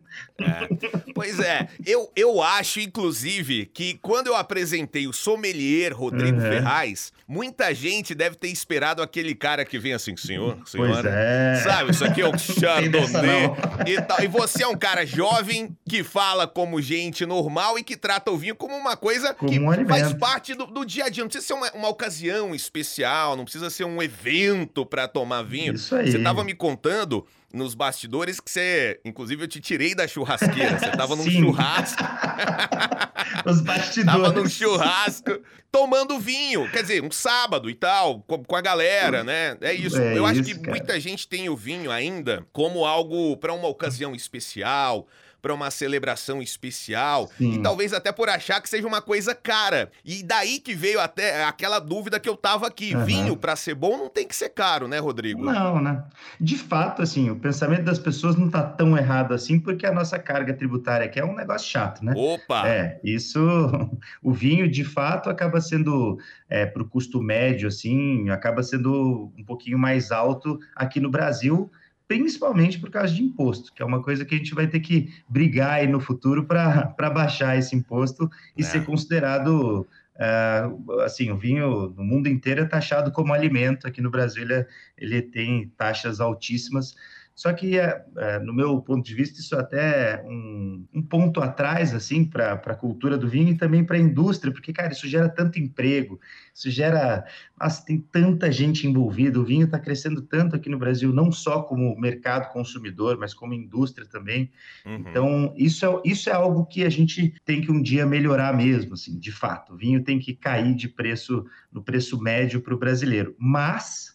Pois 1.15 1.39
é, 1.41 1.69
eu, 1.87 2.11
eu 2.15 2.43
acho, 2.43 2.81
inclusive, 2.81 3.67
que 3.67 3.95
quando 4.03 4.29
eu 4.29 4.37
apresentei 4.37 5.07
o 5.07 5.13
sommelier 5.13 5.93
Rodrigo 5.93 6.35
Uhum. 6.35 6.41
Ferraz, 6.41 7.13
muita 7.27 7.75
gente 7.75 8.15
deve 8.15 8.37
ter 8.37 8.49
esperado 8.49 9.03
aquele 9.03 9.35
cara 9.35 9.65
que 9.65 9.79
vem 9.79 9.93
assim, 9.93 10.17
senhor, 10.17 10.59
senhora. 10.67 11.03
Pois 11.03 11.05
é. 11.07 11.61
Sabe, 11.63 11.91
isso 11.91 12.05
aqui 12.05 12.21
é 12.21 12.29
o 12.29 12.37
Chardonnay 12.39 13.51
e 13.87 14.01
tal. 14.03 14.23
E 14.23 14.29
você 14.29 14.63
é 14.63 14.69
um 14.69 14.77
cara 14.77 15.07
jovem 15.07 15.77
que 15.89 16.03
fala 16.03 16.47
como 16.47 16.81
gente 16.81 17.25
normal 17.25 17.79
e 17.79 17.83
que 17.83 17.97
trata 17.97 18.31
o 18.31 18.37
vinho 18.37 18.55
como 18.55 18.75
uma 18.77 18.97
coisa 18.97 19.35
Como 19.35 19.51
que 19.51 19.59
um 19.59 19.87
faz 19.87 20.13
parte 20.15 20.55
do, 20.55 20.67
do 20.67 20.85
dia 20.85 21.05
a 21.05 21.09
dia. 21.09 21.23
Não 21.25 21.29
precisa 21.29 21.47
ser 21.47 21.55
uma, 21.55 21.71
uma 21.73 21.89
ocasião 21.89 22.55
especial, 22.55 22.94
não 23.03 23.45
precisa 23.45 23.71
ser 23.71 23.85
um 23.85 24.03
evento 24.03 24.85
pra 24.87 25.09
tomar 25.09 25.43
vinho. 25.43 25.75
Isso 25.75 25.95
aí. 25.95 26.11
Você 26.11 26.19
tava 26.19 26.45
me 26.45 26.55
contando 26.55 27.27
nos 27.53 27.75
bastidores 27.75 28.41
que 28.41 28.51
você, 28.51 29.01
inclusive 29.05 29.45
eu 29.45 29.49
te 29.49 29.61
tirei 29.61 29.95
da 29.95 30.07
churrasqueira. 30.09 30.79
Você 30.79 30.91
tava 30.91 31.15
num 31.17 31.25
churrasco. 31.31 32.03
Os 33.47 33.61
Tava 33.61 33.79
bastidores. 33.79 34.33
num 34.33 34.49
churrasco 34.49 35.41
tomando 35.71 36.19
vinho. 36.19 36.71
Quer 36.71 36.83
dizer, 36.83 37.03
um 37.03 37.11
sábado 37.11 37.69
e 37.69 37.75
tal, 37.75 38.21
com, 38.23 38.57
a 38.57 38.61
galera, 38.61 39.23
né? 39.25 39.57
É 39.61 39.73
isso. 39.73 40.01
É 40.01 40.17
Eu 40.17 40.25
acho 40.25 40.41
isso, 40.41 40.51
que 40.51 40.59
cara. 40.61 40.71
muita 40.71 41.01
gente 41.01 41.29
tem 41.29 41.49
o 41.49 41.57
vinho 41.57 41.91
ainda 41.91 42.47
como 42.53 42.85
algo 42.85 43.37
pra 43.37 43.53
uma 43.53 43.69
ocasião 43.69 44.15
especial. 44.15 45.07
Pra 45.45 45.53
uma 45.53 45.71
celebração 45.71 46.41
especial. 46.41 47.29
Sim. 47.37 47.57
E 47.57 47.63
talvez 47.63 47.93
até 47.93 48.11
por 48.11 48.31
achar 48.31 48.63
que 48.63 48.69
seja 48.69 48.89
uma 48.89 49.03
coisa 49.03 49.35
cara. 49.35 49.91
E 50.03 50.23
daí 50.23 50.59
que 50.59 50.75
veio 50.75 50.99
até 50.99 51.45
aquela 51.45 51.79
dúvida 51.79 52.19
que 52.19 52.27
eu 52.27 52.35
tava 52.35 52.67
aqui. 52.67 52.95
Aham. 52.95 53.05
Vinho, 53.05 53.37
pra 53.37 53.55
ser 53.55 53.75
bom, 53.75 53.99
não 53.99 54.09
tem 54.09 54.27
que 54.27 54.35
ser 54.35 54.49
caro, 54.49 54.89
né, 54.89 54.99
Rodrigo? 54.99 55.45
Não, 55.45 55.83
né? 55.83 56.03
De 56.41 56.57
fato, 56.57 57.03
assim, 57.03 57.29
o 57.29 57.37
pensamento 57.37 57.83
das 57.83 57.99
pessoas 57.99 58.37
não 58.37 58.49
tá 58.49 58.63
tão 58.63 58.97
errado 58.97 59.35
assim, 59.35 59.61
porque 59.61 59.85
a 59.85 59.93
nossa 59.93 60.19
carga 60.19 60.55
tributária 60.55 61.05
aqui 61.05 61.21
é 61.21 61.25
um 61.27 61.35
negócio 61.35 61.69
chato, 61.69 62.03
né? 62.03 62.15
Opa! 62.17 62.67
É, 62.67 62.99
isso, 63.05 63.39
o 64.25 64.33
vinho 64.33 64.67
de 64.67 64.83
fato 64.83 65.29
acaba 65.29 65.61
sendo, 65.61 66.19
é, 66.49 66.65
para 66.65 66.83
o 66.83 66.89
custo 66.89 67.21
médio, 67.21 67.69
assim, 67.69 68.31
acaba 68.31 68.63
sendo 68.63 69.31
um 69.37 69.45
pouquinho 69.45 69.79
mais 69.79 70.11
alto 70.11 70.59
aqui 70.75 71.01
no 71.01 71.11
Brasil, 71.11 71.71
principalmente 72.07 72.79
por 72.79 72.91
causa 72.91 73.13
de 73.15 73.23
imposto, 73.23 73.73
que 73.73 73.83
é 73.83 73.87
uma 73.87 74.03
coisa 74.03 74.25
que 74.25 74.35
a 74.35 74.39
gente 74.39 74.55
vai 74.55 74.67
ter 74.67 74.81
que 74.81 75.13
brigar 75.29 75.73
aí 75.81 75.87
no 75.87 76.01
futuro 76.01 76.45
para 76.45 77.11
baixar 77.11 77.57
esse 77.59 77.75
imposto 77.75 78.31
e 78.57 78.63
É. 78.63 78.65
ser 78.65 78.85
considerado. 78.85 79.87
é, 80.17 80.63
assim, 81.05 81.33
o 81.33 81.37
vinho 81.37 81.93
no 81.97 82.05
mundo 82.05 82.29
inteiro 82.29 82.61
é 82.61 82.65
taxado 82.65 83.11
como 83.11 83.33
alimento. 83.33 83.85
Aqui 83.89 84.01
no 84.01 84.13
Brasil 84.13 84.45
ele, 84.45 84.55
é- 84.55 84.67
ele 84.97 85.21
tem 85.21 85.67
taxas 85.77 86.21
altíssimas. 86.21 86.95
Só 87.35 87.53
que, 87.53 87.77
é, 87.79 88.05
é, 88.17 88.39
no 88.39 88.55
meu 88.55 88.81
ponto 88.81 89.05
de 89.05 89.13
vista, 89.13 89.41
isso 89.41 89.57
até 89.57 90.13
é 90.13 90.25
um, 90.25 90.87
um 90.95 91.03
ponto 91.03 91.41
atrás, 91.41 91.93
assim, 91.93 92.25
para 92.25 92.53
a 92.53 92.75
cultura 92.77 93.19
do 93.19 93.29
vinho 93.29 93.49
e 93.49 93.57
também 93.57 93.85
para 93.85 93.97
a 93.97 94.01
indústria, 94.01 94.53
porque, 94.53 94.73
cara, 94.73 94.93
isso 94.93 95.09
gera 95.09 95.29
tanto 95.29 95.59
emprego, 95.59 96.21
isso 96.55 96.71
gera. 96.71 97.25
Nossa, 97.61 97.85
tem 97.85 97.99
tanta 97.99 98.53
gente 98.53 98.87
envolvida. 98.87 99.41
O 99.41 99.45
vinho 99.45 99.65
está 99.65 99.81
crescendo 99.81 100.23
tanto 100.23 100.55
aqui 100.55 100.69
no 100.69 100.79
Brasil, 100.79 101.13
não 101.13 101.33
só 101.33 101.63
como 101.63 101.99
mercado 101.99 102.53
consumidor, 102.53 103.19
mas 103.19 103.35
como 103.35 103.53
indústria 103.53 104.07
também. 104.07 104.53
Uhum. 104.87 104.95
Então, 104.95 105.55
isso 105.57 105.85
é, 105.85 106.01
isso 106.05 106.31
é 106.31 106.33
algo 106.33 106.65
que 106.65 106.85
a 106.85 106.91
gente 106.91 107.35
tem 107.45 107.61
que 107.61 107.73
um 107.73 107.83
dia 107.83 108.07
melhorar 108.07 108.57
mesmo, 108.57 108.95
assim, 108.95 109.19
de 109.19 109.33
fato. 109.33 109.75
O 109.75 109.77
vinho 109.77 110.05
tem 110.05 110.21
que 110.21 110.35
cair 110.35 110.73
de 110.73 110.89
preço, 110.89 111.45
no 111.73 111.83
preço 111.83 112.21
médio 112.23 112.61
para 112.61 112.75
o 112.75 112.79
brasileiro. 112.79 113.35
Mas. 113.37 114.14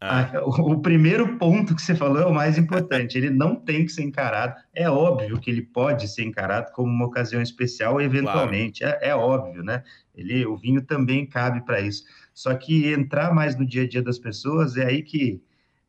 Ah. 0.00 0.30
a- 0.38 0.44
o, 0.44 0.72
o 0.72 0.80
primeiro 0.80 1.36
ponto 1.36 1.74
que 1.74 1.82
você 1.82 1.94
falou 1.94 2.20
é 2.22 2.26
o 2.26 2.32
mais 2.34 2.56
importante. 2.56 3.18
Ele 3.18 3.28
não 3.30 3.54
tem 3.54 3.84
que 3.84 3.92
ser 3.92 4.02
encarado. 4.02 4.54
É 4.74 4.88
óbvio 4.88 5.38
que 5.38 5.50
ele 5.50 5.62
pode 5.62 6.08
ser 6.08 6.24
encarado 6.24 6.72
como 6.72 6.90
uma 6.90 7.06
ocasião 7.06 7.42
especial, 7.42 8.00
eventualmente. 8.00 8.82
É, 8.82 8.98
é 9.10 9.14
óbvio, 9.14 9.62
né? 9.62 9.82
Ele, 10.14 10.46
o 10.46 10.56
vinho 10.56 10.80
também 10.82 11.26
cabe 11.26 11.60
para 11.64 11.80
isso. 11.80 12.04
Só 12.32 12.54
que 12.54 12.90
entrar 12.92 13.34
mais 13.34 13.56
no 13.56 13.66
dia 13.66 13.82
a 13.82 13.88
dia 13.88 14.02
das 14.02 14.18
pessoas 14.18 14.76
é 14.76 14.86
aí 14.86 15.02
que, 15.02 15.42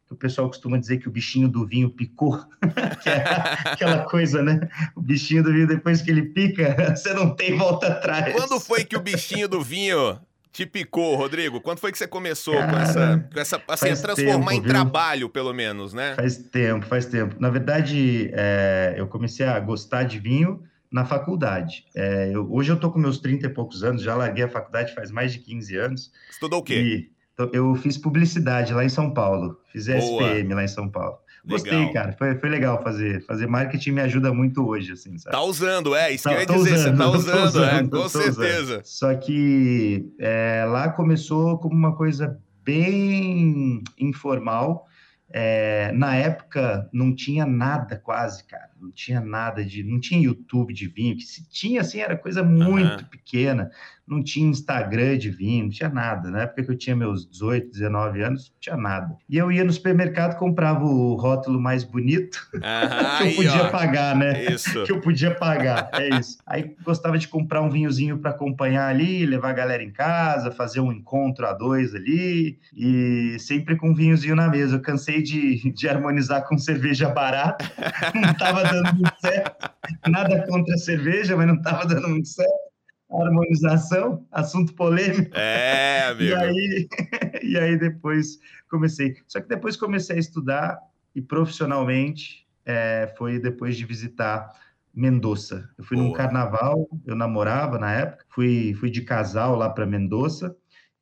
que 0.05 0.13
o 0.13 0.15
pessoal 0.15 0.47
costuma 0.47 0.77
dizer 0.77 0.97
que 0.97 1.07
o 1.07 1.11
bichinho 1.11 1.47
do 1.47 1.65
vinho 1.65 1.89
picou, 1.89 2.37
que 3.01 3.09
é 3.09 3.23
aquela 3.65 3.99
coisa, 4.03 4.43
né? 4.43 4.67
O 4.95 5.01
bichinho 5.01 5.43
do 5.43 5.53
vinho, 5.53 5.67
depois 5.67 6.01
que 6.01 6.11
ele 6.11 6.23
pica, 6.23 6.75
você 6.95 7.13
não 7.13 7.33
tem 7.33 7.57
volta 7.57 7.87
atrás. 7.87 8.33
Quando 8.33 8.59
foi 8.59 8.83
que 8.83 8.97
o 8.97 9.01
bichinho 9.01 9.47
do 9.47 9.61
vinho 9.61 10.19
te 10.51 10.65
picou, 10.65 11.15
Rodrigo? 11.15 11.61
Quando 11.61 11.79
foi 11.79 11.91
que 11.91 11.97
você 11.97 12.07
começou 12.07 12.53
com 12.53 12.59
Cara, 12.59 12.81
essa, 12.81 13.29
com 13.33 13.39
essa 13.39 13.63
assim, 13.67 14.01
transformar 14.01 14.51
tempo, 14.51 14.51
em 14.51 14.61
viu? 14.61 14.69
trabalho, 14.69 15.29
pelo 15.29 15.53
menos, 15.53 15.93
né? 15.93 16.15
Faz 16.15 16.37
tempo, 16.37 16.85
faz 16.85 17.05
tempo. 17.05 17.35
Na 17.39 17.49
verdade, 17.49 18.29
é, 18.33 18.95
eu 18.97 19.07
comecei 19.07 19.45
a 19.45 19.59
gostar 19.59 20.03
de 20.03 20.19
vinho 20.19 20.61
na 20.91 21.05
faculdade. 21.05 21.85
É, 21.95 22.31
eu, 22.33 22.51
hoje 22.51 22.71
eu 22.71 22.79
tô 22.79 22.91
com 22.91 22.99
meus 22.99 23.17
30 23.19 23.47
e 23.47 23.49
poucos 23.49 23.83
anos, 23.83 24.01
já 24.01 24.13
larguei 24.13 24.43
a 24.43 24.49
faculdade 24.49 24.93
faz 24.93 25.09
mais 25.09 25.31
de 25.31 25.39
15 25.39 25.77
anos. 25.77 26.11
Estudou 26.29 26.59
o 26.59 26.63
quê? 26.63 26.75
E, 26.75 27.11
então, 27.33 27.49
eu 27.53 27.73
fiz 27.75 27.97
publicidade 27.97 28.73
lá 28.73 28.83
em 28.83 28.89
São 28.89 29.13
Paulo, 29.13 29.57
fiz 29.71 29.87
Boa. 29.87 29.99
SPM 29.99 30.53
lá 30.53 30.63
em 30.63 30.67
São 30.67 30.89
Paulo. 30.89 31.17
Gostei, 31.45 31.71
Legal. 31.71 31.93
cara. 31.93 32.13
Foi, 32.13 32.35
foi 32.35 32.49
legal 32.49 32.81
fazer. 32.83 33.25
Fazer 33.25 33.47
marketing 33.47 33.91
me 33.91 34.01
ajuda 34.01 34.33
muito 34.33 34.67
hoje, 34.67 34.91
assim, 34.91 35.17
sabe? 35.17 35.35
Tá 35.35 35.41
usando, 35.41 35.95
é, 35.95 36.11
isso 36.11 36.27
que 36.27 36.35
eu 36.35 36.39
ia 36.39 36.45
Tô 36.45 36.53
dizer, 36.53 36.77
você 36.77 36.91
tá 36.91 37.03
tô 37.03 37.11
usando, 37.11 37.63
é, 37.63 37.87
com 37.87 38.09
certeza. 38.09 38.61
usando. 38.61 38.85
Só 38.85 39.15
que 39.15 40.13
é, 40.19 40.65
lá 40.67 40.89
começou 40.89 41.57
como 41.57 41.75
uma 41.75 41.95
coisa 41.95 42.39
bem 42.63 43.83
informal. 43.99 44.87
É, 45.33 45.91
na 45.93 46.15
época 46.15 46.89
não 46.91 47.15
tinha 47.15 47.45
nada 47.45 47.95
quase, 47.97 48.43
cara. 48.43 48.69
Não 48.81 48.91
tinha 48.91 49.21
nada 49.21 49.63
de. 49.63 49.83
Não 49.83 49.99
tinha 49.99 50.21
YouTube 50.21 50.73
de 50.73 50.87
vinho. 50.87 51.15
Que 51.15 51.23
se 51.23 51.47
tinha, 51.49 51.81
assim, 51.81 51.99
era 51.99 52.17
coisa 52.17 52.41
muito 52.43 53.05
pequena. 53.05 53.69
Não 54.07 54.21
tinha 54.21 54.49
Instagram 54.49 55.17
de 55.17 55.29
vinho, 55.29 55.65
não 55.65 55.69
tinha 55.71 55.87
nada. 55.87 56.29
Na 56.29 56.41
época 56.41 56.63
que 56.63 56.71
eu 56.71 56.77
tinha 56.77 56.95
meus 56.95 57.29
18, 57.29 57.71
19 57.71 58.21
anos, 58.21 58.49
não 58.49 58.59
tinha 58.59 58.75
nada. 58.75 59.15
E 59.29 59.37
eu 59.37 59.49
ia 59.49 59.63
no 59.63 59.71
supermercado, 59.71 60.37
comprava 60.37 60.83
o 60.83 61.15
rótulo 61.15 61.61
mais 61.61 61.83
bonito, 61.85 62.37
Aham, 62.61 63.17
que 63.17 63.23
eu 63.23 63.27
aí, 63.27 63.35
podia 63.35 63.63
ó. 63.63 63.69
pagar, 63.69 64.15
né? 64.15 64.45
Isso. 64.45 64.83
que 64.83 64.91
eu 64.91 64.99
podia 64.99 65.33
pagar, 65.33 65.89
é 65.93 66.09
isso. 66.19 66.39
Aí 66.45 66.75
gostava 66.83 67.17
de 67.17 67.27
comprar 67.27 67.61
um 67.61 67.69
vinhozinho 67.69 68.17
para 68.17 68.31
acompanhar 68.31 68.87
ali, 68.89 69.25
levar 69.25 69.51
a 69.51 69.53
galera 69.53 69.83
em 69.83 69.91
casa, 69.91 70.51
fazer 70.51 70.81
um 70.81 70.91
encontro 70.91 71.45
a 71.47 71.53
dois 71.53 71.95
ali, 71.95 72.59
e 72.75 73.37
sempre 73.39 73.77
com 73.77 73.91
um 73.91 73.95
vinhozinho 73.95 74.35
na 74.35 74.49
mesa. 74.49 74.75
Eu 74.75 74.81
cansei 74.81 75.21
de, 75.21 75.71
de 75.71 75.87
harmonizar 75.87 76.45
com 76.45 76.57
cerveja 76.57 77.07
barata, 77.07 77.63
não 78.13 78.31
estava 78.31 78.70
dando 78.71 78.93
muito 78.95 79.19
certo. 79.19 79.71
Nada 80.07 80.47
contra 80.47 80.73
a 80.75 80.77
cerveja, 80.77 81.35
mas 81.35 81.47
não 81.47 81.55
estava 81.55 81.85
dando 81.85 82.09
muito 82.09 82.27
certo. 82.27 82.71
Harmonização, 83.11 84.25
assunto 84.31 84.73
polêmico. 84.73 85.35
É, 85.35 86.05
amigo. 86.07 86.31
E 86.31 86.33
aí, 86.33 86.87
e 87.43 87.57
aí 87.57 87.77
depois 87.77 88.39
comecei. 88.69 89.15
Só 89.27 89.41
que 89.41 89.49
depois 89.49 89.75
comecei 89.75 90.15
a 90.15 90.19
estudar 90.19 90.79
e 91.13 91.21
profissionalmente 91.21 92.47
é, 92.65 93.13
foi 93.17 93.39
depois 93.39 93.75
de 93.75 93.85
visitar 93.85 94.49
Mendoza. 94.93 95.69
Eu 95.77 95.83
fui 95.83 95.97
num 95.97 96.07
Boa. 96.07 96.17
carnaval, 96.17 96.87
eu 97.05 97.15
namorava 97.15 97.77
na 97.77 97.91
época, 97.93 98.25
fui, 98.29 98.73
fui 98.73 98.89
de 98.89 99.01
casal 99.01 99.55
lá 99.55 99.69
para 99.69 99.85
Mendoza 99.85 100.55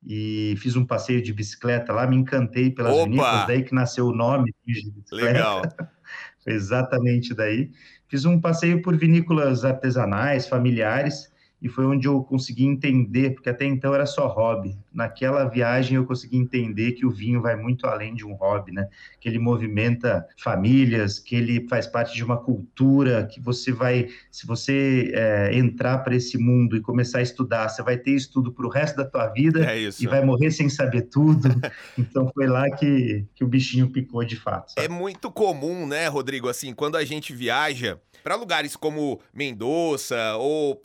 e 0.06 0.56
fiz 0.58 0.76
um 0.76 0.86
passeio 0.86 1.22
de 1.22 1.34
bicicleta 1.34 1.92
lá, 1.92 2.08
me 2.08 2.16
encantei 2.16 2.70
pelas 2.72 2.94
Opa! 2.94 3.04
vinícolas, 3.04 3.48
daí 3.48 3.64
que 3.64 3.74
nasceu 3.74 4.08
o 4.08 4.16
nome 4.16 4.54
de 4.66 4.92
bicicleta. 4.92 5.34
Legal. 5.34 5.62
Exatamente 6.50 7.36
daí. 7.36 7.72
Fiz 8.08 8.26
um 8.26 8.42
passeio 8.42 8.82
por 8.82 8.98
vinícolas 8.98 9.64
artesanais, 9.64 10.48
familiares, 10.48 11.29
e 11.62 11.68
foi 11.68 11.86
onde 11.86 12.08
eu 12.08 12.24
consegui 12.24 12.66
entender, 12.66 13.32
porque 13.32 13.50
até 13.50 13.66
então 13.66 13.94
era 13.94 14.06
só 14.06 14.28
hobby. 14.28 14.78
Naquela 14.94 15.46
viagem 15.46 15.98
eu 15.98 16.06
consegui 16.06 16.38
entender 16.38 16.94
que 16.94 17.06
o 17.06 17.12
vinho 17.12 17.42
vai 17.42 17.56
muito 17.56 17.86
além 17.86 18.16
de 18.16 18.26
um 18.26 18.34
hobby, 18.34 18.72
né? 18.72 18.88
Que 19.20 19.28
ele 19.28 19.40
movimenta 19.40 20.26
famílias, 20.38 21.20
que 21.20 21.36
ele 21.36 21.68
faz 21.68 21.86
parte 21.86 22.16
de 22.16 22.24
uma 22.24 22.38
cultura, 22.38 23.26
que 23.26 23.42
você 23.42 23.72
vai, 23.72 24.08
se 24.32 24.48
você 24.48 25.12
é, 25.14 25.58
entrar 25.58 26.00
para 26.00 26.16
esse 26.16 26.38
mundo 26.38 26.78
e 26.78 26.82
começar 26.82 27.20
a 27.20 27.22
estudar, 27.22 27.68
você 27.68 27.84
vai 27.84 27.98
ter 27.98 28.12
estudo 28.12 28.52
para 28.54 28.66
o 28.66 28.70
resto 28.70 28.96
da 28.96 29.06
tua 29.06 29.28
vida 29.28 29.66
É 29.70 29.78
isso. 29.78 30.02
e 30.04 30.08
vai 30.08 30.24
morrer 30.24 30.52
sem 30.52 30.70
saber 30.70 31.04
tudo. 31.04 31.50
então 31.98 32.32
foi 32.34 32.48
lá 32.48 32.70
que, 32.72 33.26
que 33.36 33.44
o 33.44 33.48
bichinho 33.48 33.90
picou 33.90 34.24
de 34.24 34.36
fato. 34.38 34.72
sabe? 34.72 34.86
É 34.86 34.90
muito 34.90 35.30
comum, 35.32 35.86
né, 35.86 36.08
Rodrigo, 36.08 36.48
assim, 36.48 36.74
quando 36.74 36.96
a 36.96 37.04
gente 37.04 37.34
viaja 37.34 38.00
para 38.24 38.36
lugares 38.36 38.76
como 38.76 39.20
Mendoza 39.34 40.36
ou 40.38 40.76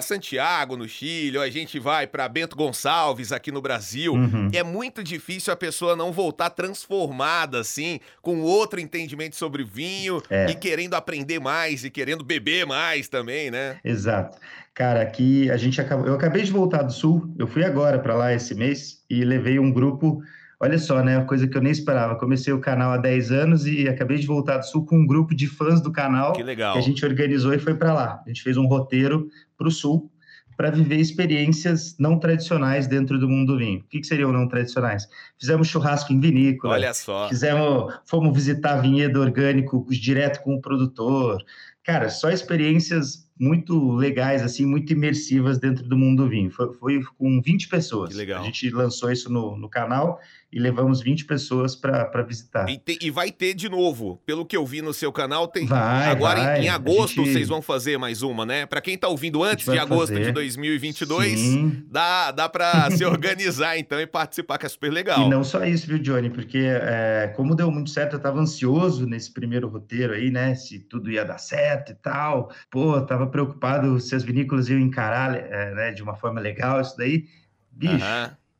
para 0.00 0.02
Santiago, 0.02 0.76
no 0.76 0.88
Chile, 0.88 1.36
ou 1.36 1.42
a 1.44 1.50
gente 1.50 1.78
vai 1.78 2.06
para 2.06 2.26
Bento 2.28 2.56
Gonçalves 2.56 3.32
aqui 3.32 3.52
no 3.52 3.60
Brasil, 3.60 4.14
Uhum. 4.14 4.48
é 4.52 4.62
muito 4.62 5.04
difícil 5.04 5.52
a 5.52 5.56
pessoa 5.56 5.94
não 5.94 6.10
voltar 6.10 6.48
transformada, 6.50 7.60
assim, 7.60 8.00
com 8.22 8.40
outro 8.40 8.80
entendimento 8.80 9.36
sobre 9.36 9.62
vinho 9.62 10.22
É. 10.30 10.50
e 10.50 10.54
querendo 10.54 10.94
aprender 10.94 11.38
mais 11.38 11.84
e 11.84 11.90
querendo 11.90 12.24
beber 12.24 12.64
mais 12.66 13.08
também, 13.08 13.50
né? 13.50 13.76
Exato. 13.84 14.38
Cara, 14.74 15.02
aqui 15.02 15.50
a 15.50 15.56
gente 15.58 15.78
acabou. 15.80 16.06
Eu 16.06 16.14
acabei 16.14 16.42
de 16.42 16.50
voltar 16.50 16.82
do 16.82 16.92
Sul, 16.92 17.32
eu 17.38 17.46
fui 17.46 17.62
agora 17.64 17.98
para 17.98 18.14
lá 18.14 18.32
esse 18.32 18.54
mês 18.54 19.02
e 19.10 19.22
levei 19.24 19.58
um 19.58 19.70
grupo. 19.70 20.22
Olha 20.62 20.78
só, 20.78 21.02
né? 21.02 21.16
Uma 21.16 21.26
coisa 21.26 21.48
que 21.48 21.56
eu 21.56 21.62
nem 21.62 21.72
esperava. 21.72 22.16
Comecei 22.16 22.52
o 22.52 22.60
canal 22.60 22.92
há 22.92 22.98
10 22.98 23.32
anos 23.32 23.66
e 23.66 23.88
acabei 23.88 24.18
de 24.18 24.26
voltar 24.26 24.58
do 24.58 24.66
Sul 24.66 24.84
com 24.84 24.98
um 24.98 25.06
grupo 25.06 25.34
de 25.34 25.46
fãs 25.46 25.80
do 25.80 25.90
canal. 25.90 26.34
Que 26.34 26.42
legal. 26.42 26.74
Que 26.74 26.78
a 26.78 26.82
gente 26.82 27.02
organizou 27.02 27.54
e 27.54 27.58
foi 27.58 27.74
para 27.74 27.94
lá. 27.94 28.22
A 28.24 28.28
gente 28.28 28.42
fez 28.42 28.58
um 28.58 28.66
roteiro 28.66 29.28
para 29.56 29.66
o 29.66 29.70
Sul 29.70 30.12
para 30.58 30.70
viver 30.70 30.96
experiências 30.96 31.96
não 31.98 32.18
tradicionais 32.18 32.86
dentro 32.86 33.18
do 33.18 33.26
mundo 33.26 33.54
do 33.54 33.58
vinho. 33.58 33.80
O 33.80 33.84
que, 33.84 34.00
que 34.00 34.06
seriam 34.06 34.30
não 34.30 34.46
tradicionais? 34.46 35.08
Fizemos 35.38 35.66
churrasco 35.66 36.12
em 36.12 36.20
vinícola. 36.20 36.74
Olha 36.74 36.92
só. 36.92 37.30
Fizemos, 37.30 37.94
fomos 38.04 38.34
visitar 38.34 38.76
vinhedo 38.82 39.18
orgânico 39.18 39.86
direto 39.88 40.42
com 40.42 40.56
o 40.56 40.60
produtor. 40.60 41.42
Cara, 41.82 42.10
só 42.10 42.28
experiências 42.28 43.26
muito 43.38 43.94
legais, 43.94 44.42
assim, 44.42 44.66
muito 44.66 44.92
imersivas 44.92 45.58
dentro 45.58 45.88
do 45.88 45.96
mundo 45.96 46.24
do 46.24 46.28
vinho. 46.28 46.50
Foi, 46.50 46.74
foi 46.74 47.00
com 47.16 47.40
20 47.40 47.66
pessoas. 47.66 48.10
Que 48.10 48.16
legal. 48.16 48.42
A 48.42 48.44
gente 48.44 48.68
lançou 48.68 49.10
isso 49.10 49.32
no, 49.32 49.56
no 49.56 49.66
canal 49.66 50.20
e 50.52 50.58
levamos 50.58 51.00
20 51.00 51.24
pessoas 51.26 51.76
para 51.76 52.22
visitar. 52.22 52.68
E, 52.68 52.76
te- 52.76 52.98
e 53.00 53.10
vai 53.10 53.30
ter 53.30 53.54
de 53.54 53.68
novo, 53.68 54.20
pelo 54.26 54.44
que 54.44 54.56
eu 54.56 54.66
vi 54.66 54.82
no 54.82 54.92
seu 54.92 55.12
canal, 55.12 55.46
tem. 55.46 55.64
Vai, 55.66 56.08
Agora 56.08 56.40
em- 56.40 56.44
vai. 56.44 56.60
em 56.64 56.68
A 56.68 56.74
agosto 56.74 57.14
gente- 57.24 57.32
vocês 57.32 57.48
vão 57.48 57.62
fazer 57.62 57.96
mais 57.98 58.20
uma, 58.22 58.44
né? 58.44 58.66
Pra 58.66 58.80
quem 58.80 58.98
tá 58.98 59.06
ouvindo 59.08 59.44
antes 59.44 59.70
de 59.70 59.78
agosto 59.78 60.12
de 60.12 60.18
fazer. 60.18 60.32
2022, 60.32 61.38
Sim. 61.38 61.84
dá, 61.88 62.32
dá 62.32 62.48
pra 62.48 62.90
se 62.90 63.04
organizar 63.04 63.78
então 63.78 64.00
e 64.00 64.06
participar, 64.06 64.58
que 64.58 64.66
é 64.66 64.68
super 64.68 64.90
legal. 64.92 65.24
E 65.24 65.28
não 65.30 65.44
só 65.44 65.64
isso, 65.64 65.86
viu, 65.86 65.98
Johnny? 65.98 66.30
Porque 66.30 66.58
é, 66.58 67.32
como 67.36 67.54
deu 67.54 67.70
muito 67.70 67.90
certo, 67.90 68.14
eu 68.14 68.16
estava 68.16 68.40
ansioso 68.40 69.06
nesse 69.06 69.32
primeiro 69.32 69.68
roteiro 69.68 70.12
aí, 70.14 70.30
né? 70.30 70.54
Se 70.56 70.80
tudo 70.80 71.10
ia 71.12 71.24
dar 71.24 71.38
certo 71.38 71.92
e 71.92 71.94
tal. 71.94 72.50
Pô, 72.70 73.00
tava 73.02 73.26
preocupado 73.28 74.00
se 74.00 74.14
as 74.16 74.24
vinícolas 74.24 74.68
iam 74.68 74.80
encarar 74.80 75.36
é, 75.36 75.74
né, 75.74 75.92
de 75.92 76.02
uma 76.02 76.16
forma 76.16 76.40
legal 76.40 76.80
isso 76.80 76.96
daí. 76.96 77.24
Bicho. 77.70 78.04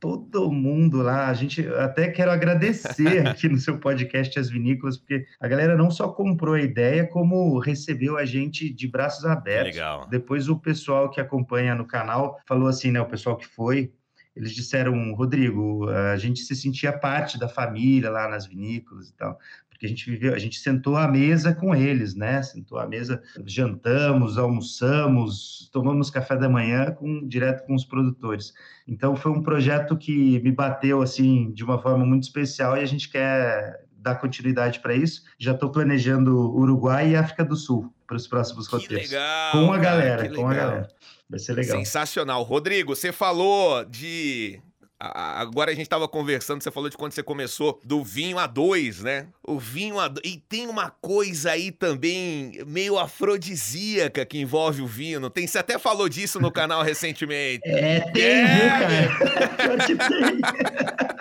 Todo 0.00 0.50
mundo 0.50 1.02
lá, 1.02 1.28
a 1.28 1.34
gente 1.34 1.66
até 1.74 2.08
quero 2.08 2.30
agradecer 2.30 3.24
aqui 3.28 3.48
no 3.48 3.58
seu 3.58 3.78
podcast 3.78 4.38
as 4.38 4.48
vinícolas, 4.48 4.96
porque 4.96 5.26
a 5.38 5.46
galera 5.46 5.76
não 5.76 5.90
só 5.90 6.08
comprou 6.08 6.54
a 6.54 6.60
ideia, 6.60 7.06
como 7.06 7.58
recebeu 7.58 8.16
a 8.16 8.24
gente 8.24 8.72
de 8.72 8.88
braços 8.88 9.26
abertos. 9.26 9.74
Legal. 9.74 10.08
Depois 10.08 10.48
o 10.48 10.58
pessoal 10.58 11.10
que 11.10 11.20
acompanha 11.20 11.74
no 11.74 11.86
canal 11.86 12.40
falou 12.46 12.66
assim, 12.66 12.90
né? 12.90 13.00
O 13.00 13.06
pessoal 13.06 13.36
que 13.36 13.46
foi, 13.46 13.92
eles 14.34 14.52
disseram, 14.52 15.12
Rodrigo, 15.12 15.88
a 15.90 16.16
gente 16.16 16.40
se 16.40 16.56
sentia 16.56 16.92
parte 16.92 17.38
da 17.38 17.48
família 17.48 18.10
lá 18.10 18.26
nas 18.26 18.46
vinícolas 18.46 19.10
e 19.10 19.14
tal, 19.14 19.38
porque 19.80 19.86
a 19.86 19.88
gente 19.88 20.10
viveu, 20.10 20.34
a 20.34 20.38
gente 20.38 20.58
sentou 20.58 20.94
à 20.94 21.08
mesa 21.08 21.54
com 21.54 21.74
eles, 21.74 22.14
né? 22.14 22.42
Sentou 22.42 22.78
à 22.78 22.86
mesa, 22.86 23.22
jantamos, 23.46 24.36
almoçamos, 24.36 25.70
tomamos 25.72 26.10
café 26.10 26.36
da 26.36 26.50
manhã 26.50 26.90
com 26.90 27.26
direto 27.26 27.64
com 27.66 27.74
os 27.74 27.86
produtores. 27.86 28.52
Então 28.86 29.16
foi 29.16 29.32
um 29.32 29.42
projeto 29.42 29.96
que 29.96 30.38
me 30.40 30.52
bateu 30.52 31.00
assim 31.00 31.50
de 31.52 31.64
uma 31.64 31.80
forma 31.80 32.04
muito 32.04 32.24
especial 32.24 32.76
e 32.76 32.80
a 32.80 32.84
gente 32.84 33.08
quer 33.08 33.82
dar 33.96 34.16
continuidade 34.16 34.80
para 34.80 34.94
isso. 34.94 35.22
Já 35.38 35.52
estou 35.52 35.70
planejando 35.70 36.38
Uruguai 36.54 37.12
e 37.12 37.16
África 37.16 37.42
do 37.42 37.56
Sul 37.56 37.90
para 38.06 38.18
os 38.18 38.26
próximos 38.26 38.66
roteiros. 38.66 39.10
legal, 39.10 39.52
com 39.52 39.72
a 39.72 39.78
cara, 39.78 39.96
galera, 39.96 40.28
que 40.28 40.34
com 40.34 40.46
a 40.46 40.50
legal. 40.50 40.68
galera. 40.68 40.88
Vai 41.30 41.38
ser 41.38 41.54
legal. 41.54 41.78
Sensacional. 41.78 42.42
Rodrigo, 42.42 42.94
você 42.94 43.12
falou 43.12 43.82
de. 43.86 44.60
Agora 45.00 45.70
a 45.70 45.74
gente 45.74 45.88
tava 45.88 46.06
conversando, 46.06 46.62
você 46.62 46.70
falou 46.70 46.90
de 46.90 46.96
quando 46.96 47.12
você 47.12 47.22
começou 47.22 47.80
do 47.82 48.04
vinho 48.04 48.38
a 48.38 48.46
dois, 48.46 49.00
né? 49.00 49.28
O 49.42 49.58
vinho 49.58 49.98
a 49.98 50.08
dois. 50.08 50.20
E 50.30 50.36
tem 50.36 50.68
uma 50.68 50.90
coisa 50.90 51.52
aí 51.52 51.72
também 51.72 52.62
meio 52.66 52.98
afrodisíaca 52.98 54.26
que 54.26 54.38
envolve 54.38 54.82
o 54.82 54.86
vinho. 54.86 55.30
Tem, 55.30 55.46
você 55.46 55.58
até 55.58 55.78
falou 55.78 56.06
disso 56.08 56.38
no 56.38 56.52
canal 56.52 56.82
recentemente. 56.82 57.62
É, 57.64 58.00
tem, 58.12 58.22
É, 58.22 58.46
viu, 58.46 58.68
cara? 58.68 60.10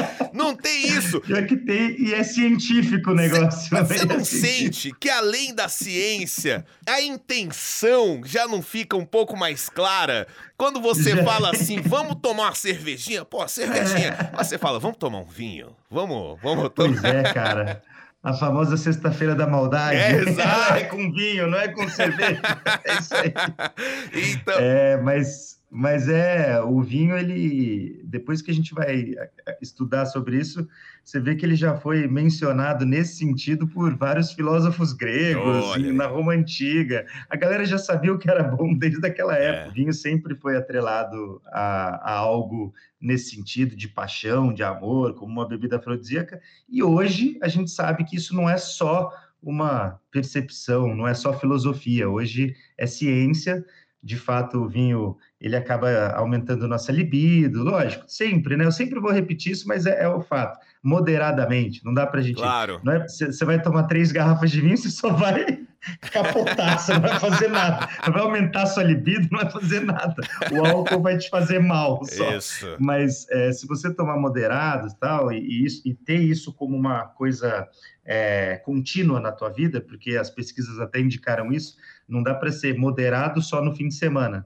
Não 0.45 0.55
tem 0.55 0.87
isso. 0.87 1.19
Pior 1.21 1.45
que 1.47 1.57
tem, 1.57 1.99
e 1.99 2.13
é 2.13 2.23
científico 2.23 3.11
o 3.11 3.15
negócio. 3.15 3.69
Mas 3.71 3.87
você 3.87 4.03
é 4.03 4.05
não 4.05 4.23
sente 4.23 4.91
que 4.99 5.09
além 5.09 5.53
da 5.53 5.67
ciência, 5.67 6.65
a 6.87 7.01
intenção 7.01 8.21
já 8.23 8.47
não 8.47 8.61
fica 8.61 8.95
um 8.95 9.05
pouco 9.05 9.35
mais 9.35 9.69
clara? 9.69 10.27
Quando 10.57 10.79
você 10.79 11.15
Já. 11.15 11.23
fala 11.23 11.51
assim, 11.51 11.81
vamos 11.81 12.15
tomar 12.21 12.43
uma 12.43 12.55
cervejinha, 12.55 13.25
pô, 13.25 13.47
cervejinha. 13.47 14.31
Mas 14.35 14.47
você 14.47 14.57
fala, 14.57 14.79
vamos 14.79 14.97
tomar 14.97 15.19
um 15.19 15.25
vinho? 15.25 15.75
Vamos, 15.89 16.39
vamos 16.41 16.69
tomar. 16.69 17.01
Pois 17.01 17.03
é, 17.03 17.23
cara. 17.33 17.81
A 18.23 18.33
famosa 18.33 18.75
sexta-feira 18.75 19.35
da 19.35 19.45
maldade. 19.45 19.97
É, 19.97 20.15
exato. 20.15 20.73
é 20.79 20.83
com 20.85 21.11
vinho, 21.11 21.47
não 21.47 21.59
é 21.59 21.67
com 21.67 21.87
cerveja. 21.87 22.41
É 22.83 22.93
isso 22.99 23.13
aí. 23.15 23.33
Então, 24.33 24.55
É, 24.57 24.97
mas, 24.97 25.59
Mas 25.77 26.07
é, 26.07 26.61
o 26.61 26.81
vinho, 26.81 27.17
ele, 27.17 28.01
depois 28.05 28.41
que 28.41 28.49
a 28.49 28.53
gente 28.53 28.73
vai 28.73 29.13
estudar 29.61 30.05
sobre 30.05 30.37
isso, 30.37 30.65
você 31.03 31.19
vê 31.19 31.35
que 31.35 31.45
ele 31.45 31.57
já 31.57 31.75
foi 31.75 32.07
mencionado 32.07 32.85
nesse 32.85 33.17
sentido 33.17 33.67
por 33.67 33.93
vários 33.93 34.31
filósofos 34.31 34.93
gregos, 34.93 35.65
Olha. 35.65 35.91
na 35.91 36.07
Roma 36.07 36.31
Antiga. 36.31 37.05
A 37.29 37.35
galera 37.35 37.65
já 37.65 37.77
sabia 37.77 38.13
o 38.13 38.17
que 38.17 38.29
era 38.29 38.41
bom 38.41 38.73
desde 38.79 39.05
aquela 39.05 39.37
É. 39.37 39.47
época. 39.47 39.69
O 39.71 39.73
vinho 39.73 39.91
sempre 39.93 40.33
foi 40.35 40.55
atrelado 40.55 41.41
a, 41.47 42.09
a 42.09 42.11
algo 42.13 42.73
nesse 43.01 43.35
sentido 43.35 43.75
de 43.75 43.89
paixão, 43.89 44.53
de 44.53 44.63
amor, 44.63 45.13
como 45.15 45.33
uma 45.33 45.47
bebida 45.47 45.75
afrodisíaca. 45.75 46.39
E 46.69 46.81
hoje 46.81 47.37
a 47.43 47.49
gente 47.49 47.69
sabe 47.69 48.05
que 48.05 48.15
isso 48.15 48.33
não 48.33 48.49
é 48.49 48.55
só 48.55 49.11
uma 49.43 49.99
percepção, 50.09 50.95
não 50.95 51.05
é 51.05 51.13
só 51.13 51.37
filosofia. 51.37 52.09
Hoje 52.09 52.55
é 52.77 52.87
ciência. 52.87 53.63
De 54.05 54.15
fato, 54.15 54.59
o 54.59 54.69
vinho 54.69 55.17
ele 55.41 55.55
acaba 55.55 56.11
aumentando 56.11 56.67
nossa 56.67 56.91
libido, 56.91 57.63
lógico, 57.63 58.05
sempre, 58.07 58.55
né? 58.55 58.63
Eu 58.63 58.71
sempre 58.71 58.99
vou 58.99 59.11
repetir 59.11 59.51
isso, 59.53 59.67
mas 59.67 59.87
é, 59.87 60.03
é 60.03 60.07
o 60.07 60.21
fato. 60.21 60.59
Moderadamente, 60.83 61.83
não 61.83 61.91
dá 61.91 62.05
pra 62.05 62.21
gente. 62.21 62.35
Claro. 62.35 62.79
Não 62.83 62.93
é, 62.93 63.07
você 63.07 63.25
você 63.31 63.43
vai 63.43 63.59
tomar 63.59 63.83
três 63.85 64.11
garrafas 64.11 64.51
de 64.51 64.61
vinho, 64.61 64.77
você 64.77 64.91
só 64.91 65.09
vai 65.09 65.64
capotar, 66.11 66.79
você 66.79 66.93
não 66.93 67.01
vai 67.01 67.19
fazer 67.19 67.47
nada. 67.47 67.89
Não 68.05 68.13
vai 68.13 68.21
aumentar 68.21 68.65
sua 68.65 68.83
libido, 68.83 69.27
não 69.31 69.39
vai 69.41 69.51
fazer 69.51 69.81
nada. 69.81 70.15
O 70.51 70.65
álcool 70.65 71.01
vai 71.01 71.17
te 71.17 71.29
fazer 71.29 71.59
mal 71.59 72.03
só. 72.05 72.35
Isso. 72.35 72.75
Mas 72.79 73.27
é, 73.29 73.51
se 73.51 73.67
você 73.67 73.93
tomar 73.93 74.17
moderado 74.17 74.87
e 74.87 74.95
tal, 74.95 75.31
e, 75.31 75.39
e 75.39 75.65
isso, 75.65 75.81
e 75.85 75.93
ter 75.93 76.19
isso 76.19 76.53
como 76.53 76.75
uma 76.75 77.05
coisa 77.05 77.67
é, 78.05 78.57
contínua 78.57 79.19
na 79.19 79.31
tua 79.31 79.49
vida, 79.49 79.81
porque 79.81 80.15
as 80.17 80.29
pesquisas 80.29 80.79
até 80.79 80.99
indicaram 80.99 81.51
isso, 81.51 81.75
não 82.07 82.21
dá 82.21 82.33
para 82.33 82.51
ser 82.51 82.77
moderado 82.77 83.41
só 83.41 83.63
no 83.63 83.75
fim 83.75 83.87
de 83.87 83.95
semana. 83.95 84.45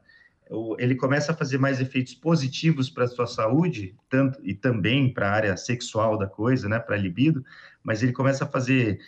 Ele 0.79 0.95
começa 0.95 1.31
a 1.31 1.35
fazer 1.35 1.59
mais 1.59 1.79
efeitos 1.79 2.15
positivos 2.15 2.89
para 2.89 3.03
a 3.03 3.07
sua 3.07 3.27
saúde, 3.27 3.95
tanto 4.09 4.39
e 4.43 4.55
também 4.55 5.13
para 5.13 5.29
a 5.29 5.31
área 5.31 5.57
sexual 5.57 6.17
da 6.17 6.25
coisa, 6.25 6.67
né, 6.67 6.79
para 6.79 6.95
a 6.95 6.99
libido, 6.99 7.45
mas 7.83 8.03
ele 8.03 8.11
começa 8.11 8.43
a 8.43 8.47
fazer 8.47 8.99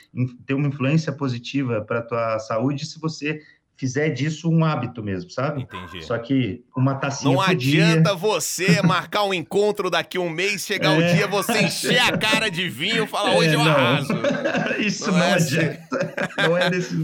ter 0.46 0.54
uma 0.54 0.68
influência 0.68 1.12
positiva 1.12 1.82
para 1.82 2.00
a 2.00 2.04
tua 2.04 2.40
saúde 2.40 2.86
se 2.86 3.00
você 3.00 3.42
fizer 3.76 4.10
disso 4.10 4.48
um 4.48 4.64
hábito 4.64 5.02
mesmo, 5.04 5.32
sabe? 5.32 5.64
Entendi. 5.64 6.04
Só 6.06 6.16
que 6.20 6.64
uma 6.78 6.94
tacinha 6.96 7.34
Não 7.36 7.44
por 7.44 7.56
dia. 7.56 7.84
adianta 7.84 8.14
você 8.14 8.80
marcar 8.86 9.24
um 9.24 9.34
encontro 9.34 9.90
daqui 9.90 10.20
um 10.20 10.30
mês, 10.30 10.62
chegar 10.64 10.96
o 10.96 11.02
É. 11.02 11.14
dia, 11.16 11.26
você 11.28 11.64
encher 11.64 11.98
a 11.98 12.16
cara 12.16 12.50
de 12.50 12.70
vinho 12.70 13.06
e 13.06 13.08
falar, 13.08 13.36
hoje 13.36 13.50
É, 13.50 13.56
eu 13.56 13.60
não. 13.64 13.72
arraso. 13.72 14.14
Isso 14.80 15.10
Não 15.10 15.18
não, 15.18 15.26
é 15.26 15.34
assim. 15.34 15.58
adianta. 15.58 16.14
Não 16.38 16.58
é 16.58 16.70
desse. 16.70 16.96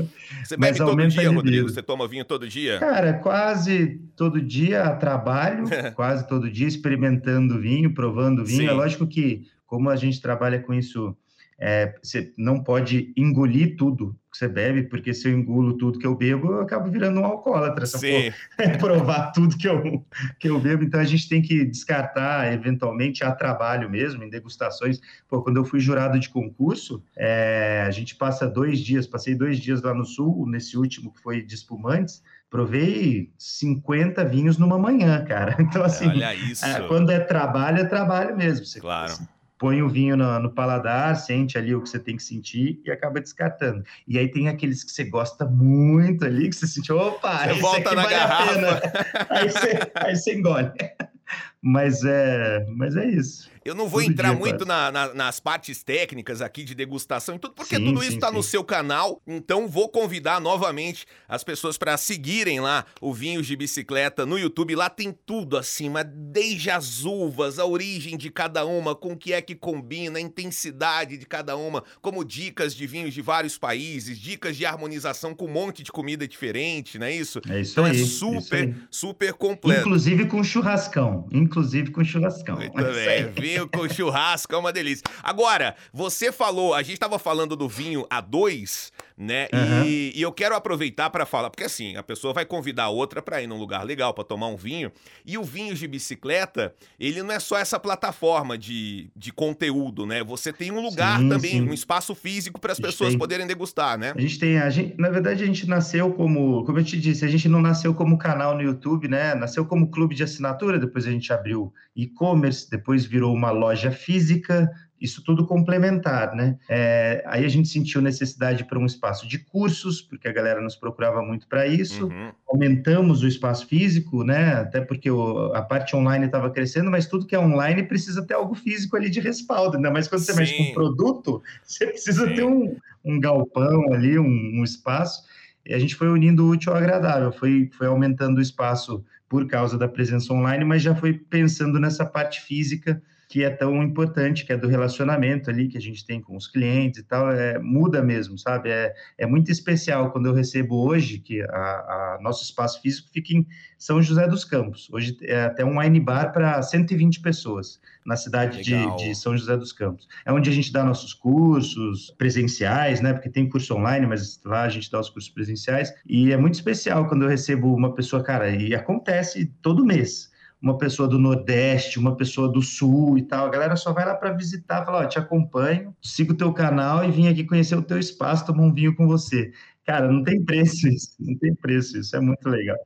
Você 0.44 0.56
Mas 0.56 0.68
bebe 0.70 0.78
todo 0.78 0.90
aumenta 0.92 1.16
a 1.20 1.22
dia. 1.24 1.32
Rodrigo? 1.32 1.68
Você 1.70 1.82
toma 1.82 2.08
vinho 2.08 2.24
todo 2.24 2.48
dia? 2.48 2.78
Cara, 2.80 3.14
quase 3.14 4.00
todo 4.16 4.40
dia 4.40 4.88
trabalho, 4.98 5.64
quase 5.96 6.28
todo 6.28 6.50
dia 6.50 6.68
experimentando 6.68 7.60
vinho, 7.60 7.92
provando 7.94 8.46
vinho. 8.46 8.62
Sim. 8.62 8.68
É 8.68 8.72
lógico 8.72 9.08
que, 9.08 9.48
como 9.66 9.90
a 9.90 9.96
gente 9.96 10.22
trabalha 10.22 10.60
com 10.60 10.74
isso, 10.76 11.18
é, 11.60 11.96
você 12.02 12.32
não 12.38 12.64
pode 12.64 13.12
engolir 13.18 13.76
tudo 13.78 14.16
que 14.32 14.38
você 14.38 14.48
bebe, 14.48 14.84
porque 14.84 15.14
se 15.14 15.28
eu 15.28 15.36
engulo 15.36 15.76
tudo 15.78 15.98
que 15.98 16.06
eu 16.06 16.16
bebo, 16.16 16.52
eu 16.52 16.62
acabo 16.62 16.92
virando 16.92 17.20
um 17.20 17.26
alcoólatra. 17.26 17.88
Se 17.88 17.96
eu 17.96 18.00
Sim. 18.00 18.32
for 18.56 18.78
provar 18.78 19.32
tudo 19.32 19.58
que 19.58 19.68
eu, 19.68 20.06
que 20.40 20.48
eu 20.48 20.60
bebo, 20.60 20.84
então 20.84 21.00
a 21.00 21.06
gente 21.06 21.28
tem 21.28 21.42
que 21.42 21.66
descartar, 21.66 22.54
eventualmente, 22.54 23.24
a 23.24 23.32
trabalho 23.32 23.90
mesmo, 23.90 24.24
em 24.24 24.30
degustações. 24.30 25.00
Pô, 25.28 25.42
quando 25.42 25.58
eu 25.58 25.66
fui 25.66 25.80
jurado 25.80 26.20
de 26.20 26.30
concurso, 26.30 27.02
é, 27.16 27.84
a 27.88 27.92
gente 27.92 28.16
passa 28.16 28.48
dois 28.48 28.80
dias, 28.80 29.08
passei 29.08 29.34
dois 29.34 29.60
dias 29.60 29.82
lá 29.82 29.94
no 29.94 30.06
Sul, 30.06 30.48
nesse 30.48 30.78
último 30.78 31.12
que 31.12 31.22
foi 31.22 31.42
de 31.42 31.56
espumantes, 31.56 32.22
provei 32.50 33.32
50 33.38 34.24
vinhos 34.26 34.58
numa 34.58 34.78
manhã, 34.78 35.26
cara. 35.26 35.56
Então, 35.68 35.84
assim, 35.84 36.08
Olha 36.08 36.36
isso. 36.36 36.64
é, 36.66 36.88
quando 36.88 37.10
é 37.10 37.20
trabalho, 37.20 37.80
é 37.80 37.86
trabalho 37.86 38.38
mesmo. 38.38 38.66
Você 38.66 38.80
Claro. 38.80 39.14
Põe 39.58 39.82
o 39.82 39.90
vinho 39.90 40.16
no, 40.16 40.40
no 40.40 40.52
paladar, 40.52 41.16
sente 41.16 41.58
ali 41.58 41.74
o 41.74 41.82
que 41.82 41.90
você 41.90 42.00
tem 42.00 42.16
que 42.16 42.24
sentir 42.24 42.80
e 42.86 42.92
acaba 42.92 43.20
descartando. 43.20 43.84
E 44.08 44.18
aí 44.18 44.30
tem 44.30 44.48
aqueles 44.48 44.84
que 44.84 44.92
você 44.92 45.04
gosta 45.04 45.46
muito 45.46 46.26
ali, 46.26 46.50
que 46.50 46.56
você 46.56 46.68
sente, 46.68 46.92
opa, 46.92 47.48
Você 47.48 47.54
volta 47.60 47.96
na 47.96 48.04
vale 48.04 48.16
a 48.16 48.20
garrafa. 48.20 48.54
pena. 48.54 48.82
Aí 49.30 49.50
você, 49.50 49.80
aí 49.96 50.16
você 50.16 50.36
engole. 50.36 50.72
Mas 51.62 52.04
é, 52.06 52.66
mas 52.70 52.96
é 52.96 53.06
isso. 53.06 53.50
Eu 53.68 53.76
não 53.76 53.88
vou 53.88 54.02
Todo 54.02 54.12
entrar 54.12 54.30
dia, 54.30 54.38
muito 54.40 54.66
na- 54.66 54.92
na- 54.92 55.14
nas 55.14 55.40
partes 55.40 55.84
técnicas 55.84 56.42
aqui 56.42 56.64
de 56.64 56.74
degustação 56.74 57.36
e 57.36 57.40
tudo, 57.40 57.54
porque 57.54 57.76
Sim, 57.76 57.84
tudo 57.86 58.04
isso 58.04 58.18
tá 58.20 58.32
no 58.32 58.42
seu 58.42 58.64
canal. 58.64 59.22
Então 59.28 59.68
vou 59.68 59.90
convidar 59.90 60.40
novamente 60.40 61.06
as 61.28 61.44
pessoas 61.44 61.78
para 61.78 61.98
seguirem 61.98 62.60
lá 62.60 62.86
o 63.02 63.14
Vinhos 63.14 63.46
de 63.46 63.56
Bicicleta 63.56 64.26
no 64.26 64.38
YouTube. 64.40 64.76
Lá 64.76 64.90
tem 64.90 65.14
tudo 65.26 65.58
mas 65.90 66.06
desde 66.10 66.70
as 66.70 67.04
uvas, 67.04 67.60
a 67.60 67.66
origem 67.66 68.16
de 68.18 68.30
cada 68.30 68.66
uma, 68.66 68.96
com 68.96 69.14
o 69.14 69.18
que 69.18 69.34
é 69.34 69.42
que 69.42 69.56
combina, 69.56 70.18
a 70.18 70.22
intensidade 70.22 71.18
de 71.18 71.26
cada 71.26 71.58
uma, 71.58 71.84
como 72.02 72.24
dicas 72.24 72.74
de 72.76 72.88
vinhos 72.88 73.14
de 73.14 73.22
vários 73.22 73.58
países, 73.58 74.18
dicas 74.20 74.56
de 74.56 74.66
harmonização 74.66 75.34
com 75.34 75.46
um 75.46 75.52
monte 75.52 75.84
de 75.84 75.92
comida 75.92 76.28
diferente, 76.28 76.98
não 76.98 77.08
é 77.08 77.14
isso? 77.14 77.42
É 77.50 77.60
isso 77.60 77.72
então 77.74 77.86
aí, 77.86 78.02
é 78.02 78.06
super, 78.06 78.76
super 78.90 79.34
completo. 79.34 79.82
Inclusive 79.82 80.26
com 80.28 80.44
churrascão. 80.44 81.28
Inclusive 81.32 81.92
com 81.92 82.04
churrascão. 82.04 82.58
Muito 82.58 82.80
É 82.80 83.24
bem. 83.24 83.34
Vinho 83.58 83.68
com 83.68 83.90
churrasco 83.90 84.54
é 84.54 84.58
uma 84.58 84.72
delícia. 84.72 85.04
Agora, 85.24 85.76
você 85.92 86.32
falou, 86.32 86.74
a 86.74 86.84
gente 86.84 87.00
tava 87.00 87.18
falando 87.18 87.56
do 87.56 87.68
vinho 87.68 88.06
A2, 88.12 88.92
né? 89.18 89.48
Aham. 89.52 89.84
E, 89.86 90.14
e 90.16 90.22
eu 90.22 90.32
quero 90.32 90.56
aproveitar 90.56 91.10
para 91.10 91.26
falar, 91.26 91.50
porque 91.50 91.64
assim, 91.64 91.96
a 91.96 92.04
pessoa 92.04 92.34
vai 92.34 92.46
convidar 92.46 92.90
outra 92.90 93.22
para 93.22 93.42
ir 93.42 93.48
num 93.48 93.58
lugar 93.58 93.84
legal, 93.84 94.14
para 94.14 94.24
tomar 94.24 94.48
um 94.48 94.56
vinho. 94.56 94.92
E 95.26 95.38
o 95.38 95.44
vinho 95.44 95.74
de 95.74 95.88
bicicleta, 95.88 96.76
ele 97.00 97.24
não 97.24 97.32
é 97.32 97.40
só 97.40 97.58
essa 97.58 97.80
plataforma 97.80 98.58
de, 98.58 99.10
de 99.16 99.32
conteúdo, 99.32 100.06
né? 100.06 100.24
Você 100.24 100.54
tem 100.54 100.72
um 100.72 100.80
lugar 100.82 101.20
Sim, 101.20 101.30
também, 101.30 101.52
sim. 101.52 101.62
um 101.62 101.74
espaço 101.74 102.14
físico 102.14 102.60
para 102.60 102.74
as 102.74 102.80
pessoas 102.80 103.12
tem. 103.12 103.18
poderem 103.18 103.48
degustar, 103.48 103.98
né? 103.98 104.14
A 104.16 104.22
gente 104.22 104.38
tem, 104.38 104.60
a 104.60 104.70
gente, 104.70 104.96
na 105.00 105.10
verdade, 105.10 105.44
a 105.44 105.48
gente 105.48 105.68
nasceu 105.68 106.14
como, 106.14 106.64
como 106.66 106.78
eu 106.78 106.84
te 106.84 107.00
disse, 107.00 107.26
a 107.26 107.28
gente 107.28 107.50
não 107.50 107.62
nasceu 107.62 107.96
como 107.96 108.18
canal 108.18 108.54
no 108.54 108.62
YouTube, 108.62 109.08
né? 109.08 109.34
Nasceu 109.34 109.66
como 109.66 109.90
clube 109.90 110.14
de 110.14 110.24
assinatura, 110.24 110.78
depois 110.78 111.08
a 111.08 111.12
gente 111.12 111.34
abriu 111.34 111.74
e-commerce, 111.96 112.70
depois 112.70 113.04
virou 113.04 113.34
uma 113.34 113.50
loja 113.50 113.90
física, 113.92 114.70
isso 115.00 115.24
tudo 115.24 115.46
complementar, 115.46 116.36
né? 116.36 116.58
É, 116.68 117.24
aí 117.28 117.46
a 117.46 117.48
gente 117.48 117.68
sentiu 117.68 118.02
necessidade 118.02 118.64
para 118.64 118.80
um 118.80 118.86
espaço 118.86 119.28
de 119.28 119.38
cursos, 119.38 120.02
porque 120.02 120.28
a 120.28 120.34
galera 120.34 120.62
nos 120.62 120.76
procurava 120.76 121.22
muito 121.22 121.48
para 121.48 121.68
isso. 121.68 122.08
Uhum. 122.08 122.32
Aumentamos 122.50 123.22
o 123.22 123.28
espaço 123.28 123.68
físico, 123.68 124.24
né? 124.24 124.54
Até 124.56 124.82
porque 124.82 125.10
o- 125.12 125.54
a 125.54 125.62
parte 125.62 125.96
online 125.96 126.26
estava 126.26 126.50
crescendo, 126.50 126.90
mas 126.90 127.06
tudo 127.06 127.28
que 127.28 127.36
é 127.36 127.40
online 127.40 127.84
precisa 127.84 128.26
ter 128.26 128.34
algo 128.34 128.56
físico 128.56 128.98
ali 128.98 129.10
de 129.10 129.20
respaldo, 129.20 129.78
ainda 129.78 129.92
mais 129.92 130.08
quando 130.08 130.22
você 130.22 130.34
mexe 130.34 130.58
Sim. 130.58 130.68
com 130.68 130.74
produto, 130.74 131.44
você 131.64 131.86
precisa 131.88 132.28
Sim. 132.28 132.34
ter 132.34 132.44
um, 132.44 132.76
um 133.06 133.20
galpão 133.20 133.94
ali, 133.94 134.18
um, 134.18 134.26
um 134.26 134.64
espaço. 134.64 135.24
E 135.66 135.74
a 135.74 135.80
gente 135.80 135.96
foi 135.96 136.08
unindo 136.10 136.46
o 136.46 136.50
útil 136.50 136.72
ao 136.72 136.78
agradável, 136.78 137.32
foi, 137.32 137.70
foi 137.78 137.88
aumentando 137.88 138.38
o 138.38 138.42
espaço 138.42 139.04
por 139.30 139.46
causa 139.46 139.78
da 139.78 139.88
presença 139.88 140.34
online, 140.34 140.64
mas 140.64 140.82
já 140.82 140.96
foi 140.96 141.14
pensando 141.14 141.80
nessa 141.80 142.06
parte 142.06 142.42
física 142.42 143.02
que 143.28 143.44
é 143.44 143.50
tão 143.50 143.84
importante, 143.84 144.46
que 144.46 144.54
é 144.54 144.58
do 144.58 144.68
relacionamento 144.68 145.50
ali 145.50 145.68
que 145.68 145.78
a 145.78 145.82
gente 145.82 146.06
tem 146.06 146.22
com 146.22 146.36
os 146.38 146.48
clientes 146.48 147.02
e 147.02 147.04
tal, 147.04 147.30
é, 147.30 147.60
muda 147.60 148.02
mesmo, 148.02 148.38
sabe? 148.38 148.70
É, 148.70 148.94
é 149.18 149.26
muito 149.28 149.52
especial 149.52 150.12
quando 150.12 150.28
eu 150.28 150.34
recebo 150.34 150.88
hoje, 150.88 151.20
que 151.20 151.42
a, 151.42 151.46
a 151.48 152.20
nosso 152.22 152.44
espaço 152.44 152.82
físico 152.82 153.10
fica 153.12 153.34
em 153.34 153.46
São 153.78 154.02
José 154.02 154.28
dos 154.28 154.46
Campos. 154.46 154.90
Hoje 154.94 155.18
é 155.24 155.44
até 155.44 155.66
um 155.66 155.80
wine 155.80 156.00
bar 156.00 156.32
para 156.32 156.62
120 156.62 157.20
pessoas 157.20 157.82
na 158.06 158.16
cidade 158.16 158.64
de, 158.64 158.96
de 158.96 159.14
São 159.14 159.36
José 159.38 159.58
dos 159.58 159.74
Campos. 159.74 160.08
É 160.26 160.32
onde 160.32 160.50
a 160.50 160.54
gente 160.54 160.72
dá 160.72 160.86
nossos 160.86 161.14
cursos 161.14 162.10
presenciais, 162.18 163.02
né? 163.02 163.12
Porque 163.12 163.30
tem 163.30 163.50
curso 163.50 163.76
online, 163.76 164.08
mas 164.08 164.40
lá 164.46 164.64
a 164.64 164.70
gente 164.70 164.90
dá 164.90 165.02
os 165.02 165.10
cursos 165.10 165.30
presenciais. 165.30 165.94
E 166.08 166.32
é 166.32 166.38
muito 166.38 166.54
especial 166.54 167.10
quando 167.10 167.24
eu 167.24 167.30
recebo 167.30 167.76
uma 167.76 167.94
pessoa, 167.94 168.24
cara, 168.24 168.50
e 168.50 168.74
acontece 168.74 169.48
todo 169.62 169.86
mês. 169.86 170.32
Uma 170.62 170.78
pessoa 170.78 171.08
do 171.08 171.20
Nordeste, 171.20 172.00
uma 172.00 172.16
pessoa 172.16 172.52
do 172.52 172.62
Sul 172.62 173.18
e 173.18 173.22
tal. 173.24 173.46
A 173.46 173.50
galera 173.50 173.76
só 173.76 173.94
vai 173.94 174.06
lá 174.06 174.16
para 174.16 174.34
visitar, 174.34 174.86
fala, 174.86 175.04
ó, 175.04 175.06
te 175.06 175.20
acompanho, 175.20 175.96
sigo 176.02 176.34
o 176.34 176.38
teu 176.38 176.52
canal 176.54 177.04
e 177.06 177.12
vim 177.12 177.28
aqui 177.28 177.44
conhecer 177.44 177.76
o 177.76 177.84
teu 177.84 178.00
espaço, 178.00 178.46
tomar 178.46 178.64
um 178.64 178.74
vinho 178.74 178.96
com 178.96 179.08
você. 179.08 179.52
Cara, 179.86 180.12
não 180.12 180.24
tem 180.24 180.44
preço 180.44 180.88
isso, 180.88 181.16
não 181.20 181.38
tem 181.38 181.54
preço 181.56 181.98
isso, 181.98 182.16
é 182.16 182.20
muito 182.20 182.50
legal. 182.50 182.78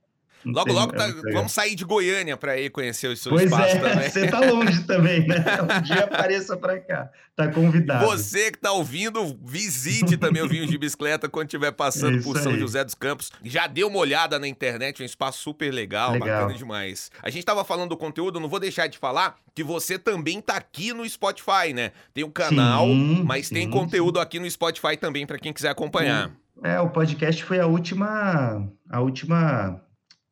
Logo, 0.46 0.66
tem- 0.66 0.74
logo 0.74 0.96
é 0.96 0.98
tá- 0.98 1.14
vamos 1.34 1.52
sair 1.52 1.76
de 1.76 1.84
Goiânia 1.84 2.36
para 2.38 2.58
ir 2.60 2.70
conhecer 2.70 3.08
o 3.08 3.16
seu 3.18 3.32
Pois 3.32 3.46
espaço 3.46 3.76
é, 3.76 3.80
também. 3.80 4.10
você 4.10 4.28
tá 4.28 4.40
longe 4.40 4.84
também, 4.84 5.28
né? 5.28 5.36
Um 5.78 5.82
dia 5.82 6.04
apareça 6.06 6.58
para 6.58 6.80
cá, 6.80 7.10
tá 7.36 7.48
convidado. 7.50 8.06
Você 8.06 8.52
que 8.52 8.58
tá 8.58 8.72
ouvindo, 8.72 9.38
visite 9.44 10.18
também 10.18 10.42
o 10.42 10.48
Vinhos 10.48 10.70
de 10.70 10.78
Bicicleta 10.78 11.30
quando 11.30 11.48
estiver 11.48 11.72
passando 11.72 12.16
É 12.16 12.18
isso 12.18 12.28
por 12.28 12.38
São 12.40 12.52
aí. 12.54 12.60
José 12.60 12.84
dos 12.84 12.96
Campos. 12.96 13.32
Já 13.44 13.68
deu 13.68 13.88
uma 13.88 14.00
olhada 14.00 14.40
na 14.40 14.48
internet, 14.48 15.02
um 15.02 15.06
espaço 15.06 15.40
super 15.42 15.72
legal, 15.72 16.14
Legal. 16.14 16.28
bacana 16.28 16.54
demais. 16.58 17.12
A 17.22 17.30
gente 17.30 17.46
tava 17.46 17.64
falando 17.64 17.90
do 17.90 17.98
conteúdo, 17.98 18.40
não 18.40 18.50
vou 18.50 18.60
deixar 18.60 18.88
de 18.88 18.98
falar 18.98 19.36
que 19.54 19.64
você 19.64 20.00
também 20.00 20.42
tá 20.42 20.56
aqui 20.56 20.94
no 20.94 21.08
Spotify, 21.08 21.74
né? 21.74 21.92
Tem 22.14 22.24
o 22.24 22.30
canal, 22.32 22.86
Sim, 22.88 23.24
mas 23.26 23.50
tem 23.50 23.66
sim, 23.66 23.70
conteúdo 23.72 24.20
aqui 24.20 24.40
no 24.40 24.50
Spotify 24.50 24.98
também 24.98 25.26
para 25.26 25.38
quem 25.38 25.52
quiser 25.54 25.70
acompanhar. 25.70 26.32
É, 26.64 26.80
o 26.80 26.90
podcast 26.90 27.44
foi 27.44 27.60
a 27.60 27.66
última, 27.66 28.68
a 28.90 29.00
última 29.02 29.82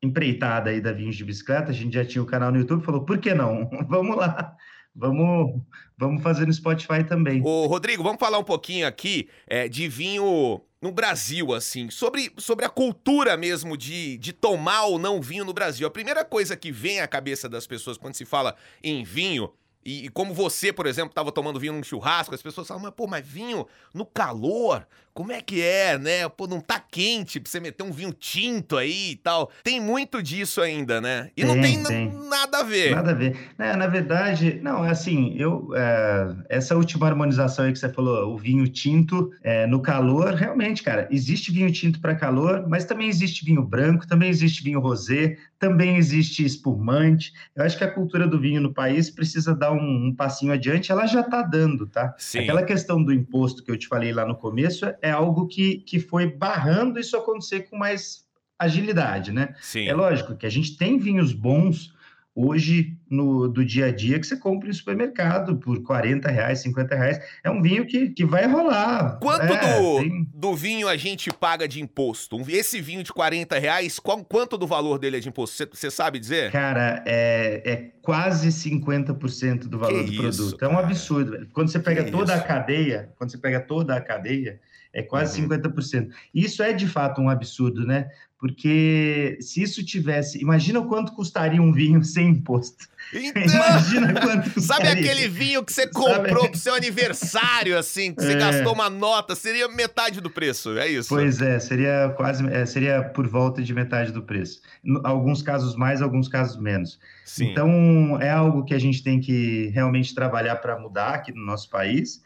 empreitada 0.02 0.70
aí 0.70 0.80
da 0.80 0.92
Vinhos 0.92 1.16
de 1.16 1.26
Bicicleta, 1.26 1.72
a 1.72 1.74
gente 1.74 1.94
já 1.94 2.06
tinha 2.06 2.22
o 2.22 2.26
canal 2.26 2.52
no 2.52 2.60
YouTube, 2.60 2.84
falou, 2.84 3.04
por 3.04 3.18
que 3.18 3.34
não? 3.34 3.70
vamos 3.88 4.16
lá, 4.16 4.56
vamos, 4.96 5.62
vamos 5.98 6.24
fazer 6.24 6.46
no 6.46 6.54
Spotify 6.54 7.04
também. 7.04 7.42
Ô, 7.44 7.68
Rodrigo, 7.68 8.04
vamos 8.04 8.20
falar 8.20 8.40
um 8.40 8.44
pouquinho 8.44 8.88
aqui 8.88 9.30
é, 9.48 9.68
de 9.68 9.88
vinho 9.88 10.62
no 10.82 10.92
Brasil, 10.92 11.54
assim, 11.54 11.90
sobre, 11.90 12.32
sobre 12.38 12.64
a 12.64 12.70
cultura 12.70 13.36
mesmo 13.36 13.76
de, 13.76 14.18
de 14.18 14.32
tomar 14.32 14.86
ou 14.86 14.98
não 14.98 15.22
vinho 15.22 15.44
no 15.44 15.54
Brasil. 15.54 15.86
A 15.86 15.92
primeira 15.92 16.24
coisa 16.24 16.56
que 16.56 16.72
vem 16.72 17.02
à 17.02 17.08
cabeça 17.08 17.50
das 17.50 17.68
pessoas 17.68 17.98
quando 17.98 18.16
se 18.16 18.24
fala 18.24 18.56
em 18.82 19.04
vinho 19.04 19.52
e, 19.86 20.06
e, 20.06 20.10
como 20.10 20.34
você, 20.34 20.74
por 20.74 20.86
exemplo, 20.86 21.10
estava 21.10 21.32
tomando 21.32 21.60
vinho 21.60 21.74
num 21.74 21.84
churrasco, 21.84 22.36
as 22.36 22.42
pessoas 22.42 22.68
falam, 22.68 22.84
mas 22.84 22.94
pô, 22.94 23.08
mas 23.08 23.26
vinho 23.26 23.66
no 23.94 24.06
calor, 24.06 24.86
como 25.14 25.32
é 25.32 25.42
que 25.42 25.62
é, 25.62 25.98
né? 25.98 26.30
Pô, 26.30 26.48
não 26.48 26.62
tá 26.62 26.80
quente 26.80 27.40
pra 27.40 27.50
você 27.50 27.60
meter 27.60 27.84
um 27.84 27.92
vinho 27.92 28.14
tinto 28.14 28.78
aí 28.78 29.12
e 29.12 29.16
tal. 29.16 29.52
Tem 29.64 29.80
muito 29.80 30.24
disso 30.24 30.62
ainda, 30.62 31.02
né? 31.02 31.30
E 31.36 31.44
tem, 31.44 31.46
não 31.46 31.62
tem, 31.62 31.84
tem, 31.84 32.30
nada 32.30 32.60
a 32.60 32.64
ver. 32.64 32.96
Nada 32.96 33.12
a 33.12 33.14
ver. 33.14 33.36
É, 33.58 33.76
na 33.76 33.88
verdade, 33.88 34.60
não, 34.62 34.86
é 34.86 34.92
assim, 34.92 35.36
eu. 35.38 35.72
É, 35.76 36.36
essa 36.50 36.76
última 36.76 37.08
harmonização 37.08 37.66
aí 37.66 37.74
que 37.74 37.80
você 37.80 37.90
falou, 37.90 38.34
o 38.34 38.38
vinho 38.38 38.68
tinto 38.68 39.32
é, 39.44 39.66
no 39.68 39.82
calor, 39.82 40.34
realmente, 40.36 40.84
cara, 40.84 41.08
existe 41.12 41.52
vinho 41.52 41.72
tinto 41.72 42.00
para 42.00 42.16
calor, 42.16 42.66
mas 42.68 42.86
também 42.86 43.10
existe 43.10 43.44
vinho 43.44 43.64
branco, 43.64 44.08
também 44.08 44.30
existe 44.30 44.64
vinho 44.64 44.80
rosé, 44.80 45.38
também 45.58 45.98
existe 45.98 46.46
espumante. 46.46 47.34
Eu 47.56 47.66
acho 47.66 47.78
que 47.78 47.84
a 47.84 47.92
cultura 47.92 48.26
do 48.26 48.40
vinho 48.40 48.62
no 48.62 48.74
país 48.74 49.10
precisa 49.10 49.54
dar 49.54 49.69
um, 49.72 50.08
um 50.08 50.16
passinho 50.16 50.54
adiante, 50.54 50.92
ela 50.92 51.06
já 51.06 51.22
está 51.22 51.42
dando, 51.42 51.88
tá? 51.88 52.14
Sim. 52.18 52.40
Aquela 52.40 52.64
questão 52.64 53.04
do 53.04 53.14
imposto 53.14 53.64
que 53.64 53.72
eu 53.72 53.78
te 53.78 53.88
falei 53.88 54.12
lá 54.12 54.26
no 54.26 54.36
começo 54.36 54.86
é 55.02 55.12
algo 55.12 55.48
que, 55.48 55.78
que 55.80 56.00
foi 56.00 56.28
barrando 56.28 57.00
isso 57.00 57.16
acontecer 57.16 57.70
com 57.70 57.78
mais 57.78 58.26
agilidade, 58.58 59.32
né? 59.32 59.56
Sim. 59.62 59.88
É 59.88 59.94
lógico 59.94 60.36
que 60.36 60.46
a 60.46 60.50
gente 60.50 60.76
tem 60.76 60.98
vinhos 60.98 61.32
bons 61.32 61.94
hoje 62.36 62.98
no, 63.10 63.48
do 63.48 63.66
dia 63.66 63.88
a 63.88 63.92
dia 63.92 64.20
que 64.20 64.28
você 64.28 64.38
compra 64.38 64.70
em 64.70 64.74
supermercado 64.74 65.58
por 65.58 65.82
40 65.82 66.30
reais, 66.30 66.60
50 66.60 66.96
reais. 66.96 67.20
É 67.44 67.50
um 67.50 67.62
vinho 67.62 67.86
que, 67.86 68.10
que 68.10 68.26
vai 68.26 68.46
rolar. 68.46 69.18
Quanto 69.20 69.54
é, 69.54 69.80
do, 69.80 70.00
tem... 70.00 70.28
do 70.34 70.56
vinho 70.56 70.88
a 70.88 70.96
gente 70.96 71.32
paga 71.32 71.68
de 71.68 71.82
imposto? 71.82 72.40
Esse 72.48 72.80
vinho 72.80 73.04
de 73.04 73.12
40 73.12 73.58
reais, 73.58 74.00
qual, 74.00 74.24
quanto 74.24 74.58
do 74.58 74.68
valor 74.68 75.00
dele 75.00 75.18
é 75.18 75.20
de 75.20 75.30
imposto? 75.30 75.68
Você 75.72 75.90
sabe 75.90 76.20
dizer? 76.20 76.52
Cara, 76.52 77.04
é, 77.06 77.62
é 77.66 77.76
quase 78.02 78.50
50% 78.50 79.68
do 79.68 79.80
valor 79.80 80.04
que 80.04 80.16
do 80.16 80.22
produto. 80.22 80.64
É 80.64 80.68
um 80.68 80.78
absurdo. 80.78 81.48
Quando 81.52 81.70
você 81.70 81.80
pega 81.80 82.04
que 82.04 82.12
toda 82.12 82.34
isso. 82.34 82.44
a 82.44 82.46
cadeia, 82.46 83.14
quando 83.18 83.32
você 83.32 83.38
pega 83.38 83.60
toda 83.60 83.96
a 83.96 84.02
cadeia, 84.02 84.60
é 84.94 85.02
quase 85.04 85.42
uhum. 85.42 85.50
50%. 85.50 86.10
Isso 86.34 86.64
é 86.64 86.74
de 86.74 86.88
fato 86.88 87.22
um 87.22 87.30
absurdo, 87.30 87.86
né? 87.86 88.10
Porque 88.40 89.38
se 89.42 89.62
isso 89.62 89.84
tivesse. 89.84 90.42
Imagina 90.42 90.80
o 90.80 90.88
quanto 90.88 91.12
custaria 91.12 91.62
um 91.62 91.74
vinho 91.74 92.02
sem 92.06 92.30
imposto. 92.30 92.88
Então, 93.14 93.44
imagina 93.44 94.14
quanto 94.14 94.50
custaria. 94.54 94.86
Sabe 94.86 94.88
aquele 94.88 95.28
vinho 95.28 95.62
que 95.62 95.74
você 95.74 95.86
comprou 95.88 96.44
Sabe? 96.44 96.50
pro 96.50 96.58
seu 96.58 96.74
aniversário, 96.74 97.78
assim, 97.78 98.14
que 98.14 98.24
você 98.24 98.32
é. 98.32 98.38
gastou 98.38 98.74
uma 98.74 98.90
nota? 98.90 99.36
Seria 99.36 99.68
metade 99.68 100.22
do 100.22 100.30
preço, 100.30 100.78
é 100.78 100.88
isso? 100.88 101.10
Pois 101.10 101.42
é, 101.42 101.60
seria 101.60 102.14
quase. 102.16 102.48
É, 102.48 102.66
seria 102.66 103.04
por 103.04 103.28
volta 103.28 103.62
de 103.62 103.74
metade 103.74 104.14
do 104.14 104.22
preço. 104.22 104.62
Em 104.86 104.98
alguns 105.04 105.42
casos 105.42 105.76
mais, 105.76 106.02
alguns 106.02 106.30
casos 106.30 106.58
menos. 106.58 106.98
Sim. 107.26 107.52
Então, 107.52 108.18
é 108.22 108.30
algo 108.30 108.64
que 108.64 108.74
a 108.74 108.80
gente 108.80 109.04
tem 109.04 109.20
que 109.20 109.68
realmente 109.74 110.16
trabalhar 110.16 110.56
para 110.56 110.80
mudar 110.80 111.16
aqui 111.16 111.34
no 111.34 111.46
nosso 111.46 111.70
país 111.70 112.22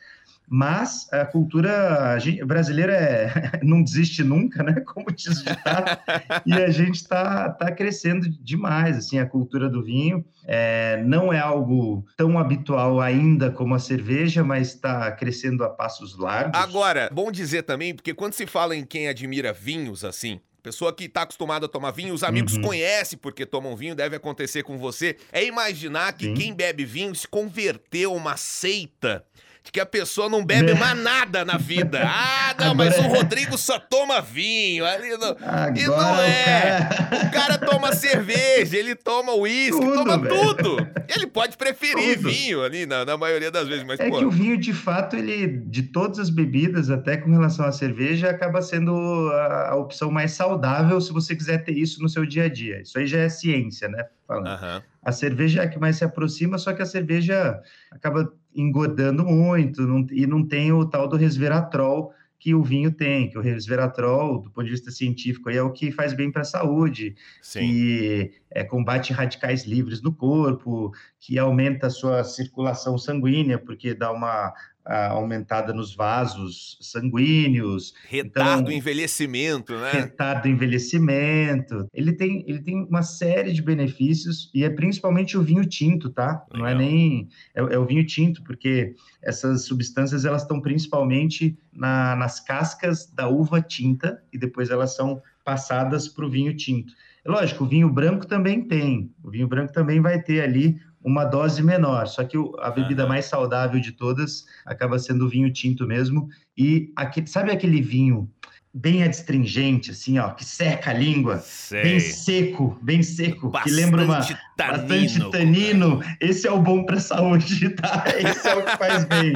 mas 0.47 1.07
a 1.11 1.25
cultura 1.25 2.17
brasileira 2.45 2.93
é, 2.93 3.31
não 3.63 3.81
desiste 3.83 4.23
nunca, 4.23 4.63
né? 4.63 4.81
Como 4.81 5.11
diz 5.11 5.41
o 5.41 5.45
ditado, 5.45 5.97
e 6.45 6.53
a 6.53 6.69
gente 6.69 6.95
está 6.95 7.49
tá 7.49 7.71
crescendo 7.71 8.29
demais, 8.29 8.97
assim, 8.97 9.19
a 9.19 9.25
cultura 9.25 9.69
do 9.69 9.83
vinho 9.83 10.23
é, 10.45 11.01
não 11.05 11.31
é 11.31 11.39
algo 11.39 12.05
tão 12.17 12.37
habitual 12.37 12.99
ainda 13.01 13.49
como 13.51 13.73
a 13.73 13.79
cerveja, 13.79 14.43
mas 14.43 14.69
está 14.69 15.11
crescendo 15.11 15.63
a 15.63 15.69
passos 15.69 16.17
largos. 16.17 16.59
Agora, 16.59 17.09
bom 17.11 17.31
dizer 17.31 17.63
também, 17.63 17.95
porque 17.95 18.13
quando 18.13 18.33
se 18.33 18.45
fala 18.45 18.75
em 18.75 18.85
quem 18.85 19.07
admira 19.07 19.53
vinhos, 19.53 20.03
assim, 20.03 20.39
Pessoa 20.63 20.95
que 20.95 21.03
está 21.03 21.23
acostumada 21.23 21.65
a 21.65 21.69
tomar 21.69 21.91
vinho, 21.91 22.13
os 22.13 22.23
amigos 22.23 22.53
Uhum. 22.55 22.61
conhecem 22.61 23.19
porque 23.19 23.45
tomam 23.45 23.75
vinho, 23.75 23.93
deve 23.93 24.15
acontecer 24.15 24.63
com 24.63 24.77
você. 24.77 25.17
É 25.29 25.43
imaginar 25.43 26.13
que 26.13 26.27
Sim. 26.27 26.33
quem 26.35 26.53
bebe 26.53 26.85
vinho 26.85 27.13
se 27.13 27.27
converteu 27.27 28.13
a 28.13 28.15
uma 28.15 28.37
seita 28.37 29.25
de 29.63 29.71
que 29.71 29.79
a 29.79 29.85
pessoa 29.85 30.27
não 30.27 30.43
bebe 30.43 30.73
Né? 30.73 30.79
mais 30.79 30.97
nada 30.97 31.45
na 31.45 31.57
vida. 31.57 32.01
Ah, 32.05 32.53
não, 32.59 32.75
mas 32.75 32.97
o 32.97 33.01
Agora- 33.01 33.17
Rodrigo 33.19 33.57
só 33.57 33.79
toma 33.79 34.19
vinho. 34.21 34.85
Ali 34.85 35.11
não... 35.17 35.37
E 35.75 35.85
não 35.87 35.93
Agora 35.95 36.17
o 36.17 36.21
é. 36.21 36.89
cara- 36.89 37.27
O 37.27 37.31
cara 37.31 37.57
toma 37.57 37.93
cerveja, 37.95 38.77
ele 38.77 38.93
toma 38.93 39.33
uísque, 39.35 39.79
toma 39.79 40.17
velho. 40.17 40.35
tudo. 40.35 40.87
Ele 41.07 41.27
pode 41.27 41.55
preferir 41.57 42.17
Tudo. 42.17 42.29
vinho 42.29 42.61
ali 42.63 42.85
na, 42.85 43.05
na 43.05 43.15
maioria 43.17 43.49
das 43.51 43.67
vezes, 43.67 43.83
mas 43.85 43.99
É 43.99 44.09
pô. 44.09 44.17
que 44.19 44.25
o 44.25 44.31
vinho, 44.31 44.57
de 44.57 44.73
fato, 44.73 45.15
ele, 45.15 45.47
de 45.65 45.83
todas 45.83 46.19
as 46.19 46.29
bebidas, 46.29 46.89
até 46.89 47.15
com 47.17 47.31
relação 47.31 47.65
à 47.65 47.71
cerveja, 47.71 48.29
acaba 48.29 48.61
sendo 48.61 48.93
a, 49.31 49.69
a 49.71 49.75
opção 49.75 50.11
mais 50.11 50.31
saudável 50.33 50.99
se 50.99 51.13
você 51.13 51.35
quiser 51.35 51.59
ter 51.63 51.73
isso 51.77 52.01
no 52.01 52.09
seu 52.09 52.25
dia 52.25 52.45
a 52.45 52.49
dia. 52.49 52.81
Isso 52.81 52.97
aí 52.99 53.07
já 53.07 53.19
é 53.19 53.29
ciência, 53.29 53.87
né? 53.87 54.03
Falando. 54.33 54.47
Aham. 54.47 54.83
A 55.01 55.11
cerveja 55.11 55.61
é 55.61 55.65
a 55.65 55.69
que 55.69 55.79
mais 55.79 55.97
se 55.97 56.03
aproxima, 56.05 56.57
só 56.57 56.73
que 56.73 56.81
a 56.81 56.85
cerveja 56.85 57.61
acaba 57.91 58.33
engordando 58.55 59.25
muito 59.25 59.81
não- 59.85 60.05
e 60.11 60.25
não 60.25 60.47
tem 60.47 60.71
o 60.71 60.85
tal 60.85 61.07
do 61.07 61.17
resveratrol 61.17 62.13
que 62.39 62.53
o 62.53 62.61
vinho 62.61 62.91
tem, 62.91 63.29
que 63.29 63.37
o 63.37 63.41
resveratrol, 63.41 64.41
do 64.41 64.51
ponto 64.51 64.65
de 64.65 64.71
vista 64.71 64.91
científico, 64.91 65.49
é 65.49 65.61
o 65.61 65.71
que 65.71 65.93
faz 65.93 66.13
bem 66.13 66.29
para 66.29 66.41
a 66.41 66.45
saúde, 66.45 67.15
Sim. 67.41 67.59
que 67.61 68.31
é, 68.51 68.65
combate 68.65 69.13
radicais 69.13 69.65
livres 69.65 70.01
no 70.01 70.13
corpo, 70.13 70.91
que 71.21 71.39
aumenta 71.39 71.87
a 71.87 71.89
sua 71.89 72.21
circulação 72.25 72.97
sanguínea, 72.97 73.57
porque 73.57 73.93
dá 73.93 74.11
uma 74.11 74.53
aumentada 74.85 75.73
nos 75.73 75.95
vasos 75.95 76.77
sanguíneos, 76.81 77.93
Retardo 78.07 78.63
Então, 78.63 78.71
envelhecimento, 78.73 79.73
né? 79.77 79.91
retarda 79.91 80.47
o 80.47 80.51
envelhecimento. 80.51 81.87
Ele 81.93 82.11
tem, 82.13 82.43
ele 82.47 82.61
tem 82.61 82.83
uma 82.89 83.01
série 83.01 83.53
de 83.53 83.61
benefícios 83.61 84.49
e 84.53 84.63
é 84.63 84.69
principalmente 84.69 85.37
o 85.37 85.41
vinho 85.41 85.65
tinto, 85.65 86.09
tá? 86.09 86.45
Não 86.53 86.65
é 86.67 86.73
Legal. 86.73 86.89
nem 86.91 87.29
é, 87.55 87.61
é 87.61 87.77
o 87.77 87.85
vinho 87.85 88.05
tinto, 88.05 88.43
porque 88.43 88.95
essas 89.21 89.63
substâncias 89.65 90.25
elas 90.25 90.41
estão 90.41 90.59
principalmente 90.61 91.57
na- 91.71 92.15
nas 92.15 92.39
cascas 92.39 93.05
da 93.11 93.27
uva 93.27 93.61
tinta 93.61 94.21
e 94.31 94.37
depois 94.37 94.69
elas 94.69 94.95
são 94.95 95.21
passadas 95.45 96.07
para 96.07 96.25
o 96.25 96.29
vinho 96.29 96.55
tinto. 96.55 96.93
É 97.25 97.29
lógico, 97.31 97.63
o 97.63 97.67
vinho 97.67 97.89
branco 97.89 98.25
também 98.27 98.61
tem. 98.67 99.09
O 99.23 99.29
vinho 99.31 99.47
branco 99.47 99.71
também 99.71 100.01
vai 100.01 100.21
ter 100.21 100.41
ali 100.41 100.77
uma 101.03 101.25
dose 101.25 101.61
menor, 101.61 102.07
só 102.07 102.23
que 102.23 102.37
a 102.59 102.71
bebida 102.71 103.05
mais 103.05 103.25
saudável 103.25 103.79
de 103.79 103.91
todas 103.91 104.45
acaba 104.65 104.97
sendo 104.97 105.25
o 105.25 105.29
vinho 105.29 105.51
tinto 105.51 105.85
mesmo. 105.85 106.29
E 106.57 106.91
sabe 107.25 107.51
aquele 107.51 107.81
vinho 107.81 108.29
bem 108.73 109.03
adstringente, 109.03 109.91
assim, 109.91 110.17
ó, 110.17 110.31
que 110.31 110.43
seca 110.43 110.89
a 110.89 110.93
língua, 110.93 111.37
Sei. 111.37 111.83
bem 111.83 111.99
seco, 111.99 112.79
bem 112.81 113.03
seco, 113.03 113.51
que 113.61 113.69
lembra 113.69 114.03
uma 114.03 114.17
Bastante 114.17 114.39
bastante 114.57 115.19
tanino, 115.19 115.29
tanino. 115.29 116.03
Esse 116.19 116.47
é 116.47 116.51
o 116.51 116.59
bom 116.59 116.83
para 116.83 116.99
saúde, 116.99 117.69
tá? 117.75 118.03
Esse 118.17 118.47
é 118.47 118.55
o 118.55 118.63
que 118.65 118.77
faz 118.77 119.05
bem. 119.05 119.33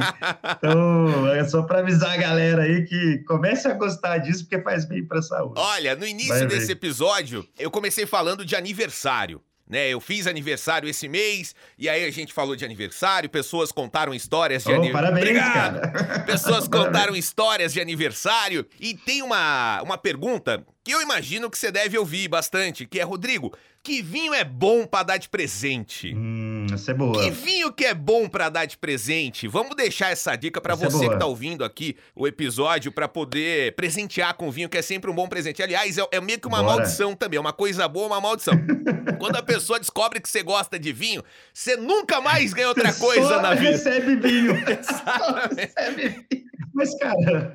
Então, 0.56 1.28
é 1.28 1.44
só 1.44 1.62
para 1.62 1.80
avisar 1.80 2.12
a 2.12 2.16
galera 2.16 2.62
aí 2.62 2.84
que 2.84 3.18
comece 3.28 3.68
a 3.68 3.74
gostar 3.74 4.18
disso 4.18 4.44
porque 4.48 4.62
faz 4.62 4.84
bem 4.84 5.04
para 5.04 5.22
saúde. 5.22 5.54
Olha, 5.56 5.94
no 5.94 6.06
início 6.06 6.30
Vai 6.30 6.40
ver. 6.40 6.48
desse 6.48 6.72
episódio, 6.72 7.46
eu 7.58 7.70
comecei 7.70 8.06
falando 8.06 8.44
de 8.44 8.56
aniversário. 8.56 9.40
Né, 9.68 9.90
eu 9.90 10.00
fiz 10.00 10.26
aniversário 10.26 10.88
esse 10.88 11.06
mês, 11.08 11.54
e 11.78 11.90
aí 11.90 12.02
a 12.04 12.10
gente 12.10 12.32
falou 12.32 12.56
de 12.56 12.64
aniversário, 12.64 13.28
pessoas 13.28 13.70
contaram 13.70 14.14
histórias 14.14 14.64
de 14.64 14.70
Oh, 14.72 14.76
aniversário. 14.76 15.12
parabéns, 15.14 15.38
cara. 15.38 15.88
Pessoas 16.24 16.66
Parabéns. 16.66 16.86
contaram 16.86 17.14
histórias 17.16 17.72
de 17.74 17.80
aniversário. 17.80 18.66
E 18.80 18.94
tem 18.94 19.20
uma, 19.22 19.82
uma 19.82 19.98
pergunta 19.98 20.64
que 20.82 20.90
eu 20.92 21.02
imagino 21.02 21.50
que 21.50 21.58
você 21.58 21.70
deve 21.70 21.98
ouvir 21.98 22.28
bastante, 22.28 22.86
que 22.86 22.98
é, 22.98 23.02
Rodrigo, 23.02 23.52
que 23.82 24.00
vinho 24.00 24.32
é 24.32 24.42
bom 24.42 24.86
pra 24.86 25.02
dar 25.02 25.18
de 25.18 25.28
presente? 25.28 26.14
Hum, 26.14 26.47
essa 26.74 26.90
é 26.90 26.94
boa. 26.94 27.22
Que 27.22 27.30
vinho 27.30 27.72
que 27.72 27.84
é 27.84 27.94
bom 27.94 28.28
pra 28.28 28.48
dar 28.48 28.64
de 28.66 28.76
presente? 28.76 29.46
Vamos 29.48 29.76
deixar 29.76 30.10
essa 30.10 30.34
dica 30.36 30.60
pra 30.60 30.74
Essa 30.74 30.86
é 30.86 30.90
você 30.90 31.04
boa. 31.04 31.12
que 31.12 31.18
tá 31.18 31.26
ouvindo 31.26 31.64
aqui 31.64 31.96
o 32.14 32.26
episódio 32.26 32.90
pra 32.92 33.08
poder 33.08 33.74
presentear 33.74 34.34
com 34.34 34.50
vinho, 34.50 34.68
que 34.68 34.78
é 34.78 34.82
sempre 34.82 35.10
um 35.10 35.14
bom 35.14 35.28
presente. 35.28 35.62
Aliás, 35.62 35.98
é, 35.98 36.06
é 36.12 36.20
meio 36.20 36.38
que 36.40 36.46
uma 36.46 36.62
Bora. 36.62 36.76
maldição 36.76 37.14
também, 37.14 37.36
é 37.36 37.40
uma 37.40 37.52
coisa 37.52 37.86
boa, 37.88 38.06
uma 38.06 38.20
maldição. 38.20 38.54
Quando 39.18 39.36
a 39.36 39.42
pessoa 39.42 39.78
descobre 39.78 40.20
que 40.20 40.28
você 40.28 40.42
gosta 40.42 40.78
de 40.78 40.92
vinho, 40.92 41.22
você 41.52 41.76
nunca 41.76 42.20
mais 42.20 42.52
ganha 42.52 42.68
outra 42.68 42.92
coisa 42.92 43.40
na 43.40 43.54
vida. 43.54 43.70
recebe 43.70 44.16
vinho. 44.16 44.54
Só 44.82 45.48
recebe 45.54 46.26
vinho. 46.30 46.48
Mas, 46.74 46.96
cara, 46.98 47.54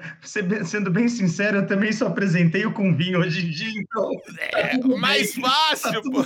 sendo 0.65 0.91
bem 0.91 1.07
sincero, 1.07 1.59
eu 1.59 1.67
também 1.67 1.93
só 1.93 2.07
apresentei 2.07 2.65
o 2.65 2.73
com 2.73 2.93
vinho 2.93 3.19
hoje 3.19 3.45
em 3.45 3.49
dia, 3.51 3.69
então. 3.79 4.09
É 4.53 4.77
mais 4.97 5.33
fácil, 5.35 6.01
pô. 6.01 6.25